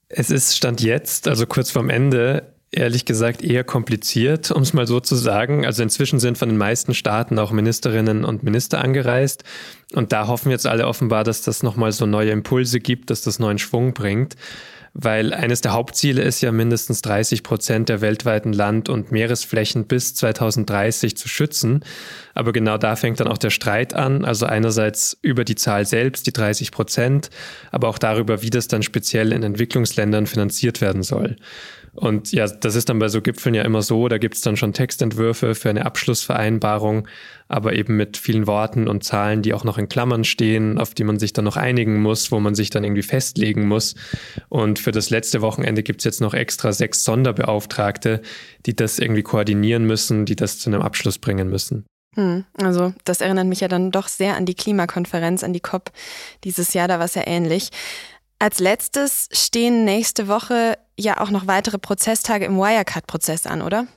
Es 0.10 0.30
ist 0.30 0.56
Stand 0.56 0.82
jetzt, 0.82 1.28
also 1.28 1.48
kurz 1.48 1.72
vorm 1.72 1.89
Ende, 1.89 2.53
ehrlich 2.73 3.05
gesagt 3.05 3.43
eher 3.43 3.63
kompliziert, 3.63 4.51
um 4.51 4.63
es 4.63 4.73
mal 4.73 4.88
so 4.88 4.99
zu 4.99 5.15
sagen. 5.15 5.65
Also 5.65 5.83
inzwischen 5.83 6.19
sind 6.19 6.38
von 6.38 6.49
den 6.49 6.57
meisten 6.57 6.93
Staaten 6.93 7.39
auch 7.39 7.51
Ministerinnen 7.51 8.25
und 8.25 8.43
Minister 8.43 8.83
angereist. 8.83 9.43
Und 9.93 10.12
da 10.12 10.27
hoffen 10.27 10.51
jetzt 10.51 10.67
alle 10.67 10.88
offenbar, 10.88 11.23
dass 11.23 11.41
das 11.41 11.63
nochmal 11.63 11.91
so 11.91 12.05
neue 12.05 12.31
Impulse 12.31 12.79
gibt, 12.79 13.09
dass 13.09 13.21
das 13.21 13.39
neuen 13.39 13.59
Schwung 13.59 13.93
bringt. 13.93 14.36
Weil 14.95 15.33
eines 15.33 15.62
der 15.62 15.73
Hauptziele 15.73 16.21
ist 16.21 16.41
ja 16.41 16.51
mindestens 16.51 17.01
30 17.01 17.41
Prozent 17.41 17.89
der 17.89 18.01
weltweiten 18.01 18.53
Land- 18.53 18.89
und 18.89 19.12
Meeresflächen 19.12 19.86
bis 19.86 20.13
2030 20.13 21.17
zu 21.17 21.27
schützen. 21.27 21.83
Aber 22.36 22.53
genau 22.53 22.77
da 22.77 22.95
fängt 22.95 23.19
dann 23.19 23.27
auch 23.27 23.39
der 23.39 23.49
Streit 23.49 23.95
an. 23.95 24.23
Also 24.23 24.45
einerseits 24.45 25.17
über 25.23 25.45
die 25.45 25.55
Zahl 25.55 25.88
selbst, 25.88 26.27
die 26.27 26.33
30 26.33 26.71
Prozent, 26.71 27.31
aber 27.71 27.88
auch 27.88 27.97
darüber, 27.97 28.43
wie 28.43 28.51
das 28.51 28.67
dann 28.67 28.83
speziell 28.83 29.31
in 29.31 29.41
Entwicklungsländern 29.41 30.27
finanziert 30.27 30.79
werden 30.79 31.01
soll. 31.01 31.38
Und 31.95 32.32
ja, 32.32 32.47
das 32.47 32.75
ist 32.75 32.89
dann 32.89 32.97
bei 32.97 33.08
so 33.08 33.21
Gipfeln 33.21 33.53
ja 33.53 33.62
immer 33.63 33.84
so, 33.84 34.08
da 34.08 34.17
gibt's 34.17 34.41
dann 34.41 34.58
schon 34.58 34.73
Textentwürfe 34.73 35.53
für 35.53 35.69
eine 35.69 35.86
Abschlussvereinbarung, 35.86 37.08
aber 37.47 37.73
eben 37.73 37.95
mit 37.97 38.17
vielen 38.17 38.47
Worten 38.47 38.88
und 38.88 39.03
Zahlen, 39.03 39.43
die 39.43 39.53
auch 39.53 39.63
noch 39.63 39.77
in 39.77 39.89
Klammern 39.89 40.23
stehen, 40.23 40.79
auf 40.79 40.95
die 40.95 41.03
man 41.03 41.19
sich 41.19 41.34
dann 41.34 41.45
noch 41.45 41.56
einigen 41.56 42.01
muss, 42.01 42.32
wo 42.32 42.39
man 42.39 42.56
sich 42.56 42.71
dann 42.71 42.84
irgendwie 42.84 43.03
festlegen 43.03 43.67
muss. 43.67 43.93
Und 44.49 44.79
für 44.79 44.91
das 44.91 45.12
letzte 45.12 45.41
Wochenende 45.41 45.84
gibt's 45.84 46.03
jetzt 46.03 46.21
noch 46.21 46.34
extra 46.34 46.73
sechs 46.73 47.03
Sonderbeauftragte, 47.03 48.21
die 48.65 48.75
das 48.75 48.97
irgendwie 48.97 49.23
koordinieren 49.23 49.86
müssen, 49.86 50.25
die 50.25 50.36
das 50.36 50.58
zu 50.58 50.71
einem 50.71 50.82
Abschluss 50.82 51.19
bringen 51.19 51.49
müssen. 51.49 51.86
Hm, 52.15 52.45
also 52.62 52.93
das 53.03 53.21
erinnert 53.21 53.47
mich 53.47 53.60
ja 53.60 53.67
dann 53.67 53.91
doch 53.91 54.08
sehr 54.08 54.36
an 54.36 54.45
die 54.45 54.56
Klimakonferenz, 54.56 55.43
an 55.43 55.53
die 55.53 55.60
COP 55.60 55.91
dieses 56.43 56.73
Jahr, 56.73 56.88
da 56.88 56.97
war 56.97 57.06
es 57.06 57.15
ja 57.15 57.23
ähnlich. 57.25 57.69
Als 58.39 58.60
letztes 58.60 59.29
stehen 59.32 59.86
nächste 59.86 60.27
Woche 60.27 60.77
ja 60.99 61.19
auch 61.19 61.29
noch 61.29 61.47
weitere 61.47 61.77
Prozesstage 61.77 62.45
im 62.45 62.58
Wirecard-Prozess 62.58 63.45
an, 63.47 63.62
oder? 63.62 63.88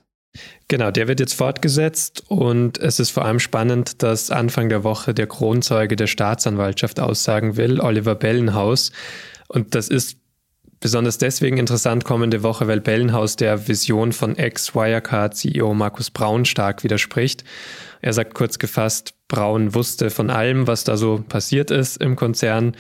Genau, 0.69 0.91
der 0.91 1.09
wird 1.09 1.21
jetzt 1.21 1.35
fortgesetzt 1.35 2.25
und 2.29 2.79
es 2.79 3.01
ist 3.01 3.11
vor 3.11 3.25
allem 3.25 3.41
spannend, 3.41 4.03
dass 4.03 4.31
Anfang 4.31 4.69
der 4.69 4.85
Woche 4.85 5.15
der 5.15 5.27
Kronzeuge 5.27 5.97
der 5.97 6.07
Staatsanwaltschaft 6.07 7.01
aussagen 7.01 7.57
will, 7.57 7.81
Oliver 7.81 8.15
Bellenhaus. 8.15 8.93
Und 9.49 9.75
das 9.75 9.89
ist 9.89 10.19
besonders 10.81 11.17
deswegen 11.17 11.57
interessant 11.57 12.05
kommende 12.05 12.43
Woche, 12.43 12.69
weil 12.69 12.81
Bellenhaus 12.81 13.37
der 13.37 13.67
Vision 13.67 14.13
von 14.13 14.37
Ex-Wirecard-CEO 14.37 15.73
Markus 15.73 16.11
Braun 16.11 16.45
stark 16.45 16.85
widerspricht. 16.85 17.45
Er 18.03 18.13
sagt 18.13 18.35
kurz 18.35 18.59
gefasst, 18.59 19.15
Braun 19.29 19.75
wusste 19.75 20.11
von 20.11 20.29
allem, 20.29 20.67
was 20.67 20.85
da 20.85 20.99
so 20.99 21.25
passiert 21.27 21.71
ist 21.71 21.97
im 21.97 22.15
Konzern 22.15 22.77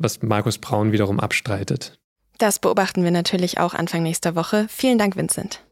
was 0.00 0.22
Markus 0.22 0.58
Braun 0.58 0.92
wiederum 0.92 1.20
abstreitet. 1.20 1.99
Das 2.40 2.58
beobachten 2.58 3.04
wir 3.04 3.10
natürlich 3.10 3.60
auch 3.60 3.74
Anfang 3.74 4.02
nächster 4.02 4.34
Woche. 4.34 4.64
Vielen 4.70 4.96
Dank, 4.96 5.14
Vincent. 5.14 5.62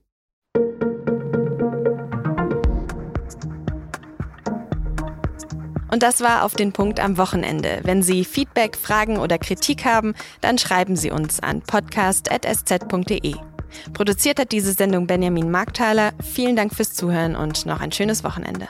Und 5.90 6.02
das 6.02 6.20
war 6.20 6.44
auf 6.44 6.54
den 6.54 6.72
Punkt 6.72 7.00
am 7.00 7.16
Wochenende. 7.16 7.80
Wenn 7.84 8.02
Sie 8.02 8.22
Feedback, 8.22 8.76
Fragen 8.76 9.16
oder 9.16 9.38
Kritik 9.38 9.86
haben, 9.86 10.14
dann 10.42 10.58
schreiben 10.58 10.94
Sie 10.94 11.10
uns 11.10 11.40
an 11.40 11.62
podcast.sz.de. 11.62 13.34
Produziert 13.94 14.38
hat 14.38 14.52
diese 14.52 14.74
Sendung 14.74 15.06
Benjamin 15.06 15.50
Markthaler. 15.50 16.12
Vielen 16.22 16.54
Dank 16.54 16.74
fürs 16.74 16.92
Zuhören 16.92 17.34
und 17.34 17.64
noch 17.64 17.80
ein 17.80 17.92
schönes 17.92 18.24
Wochenende. 18.24 18.68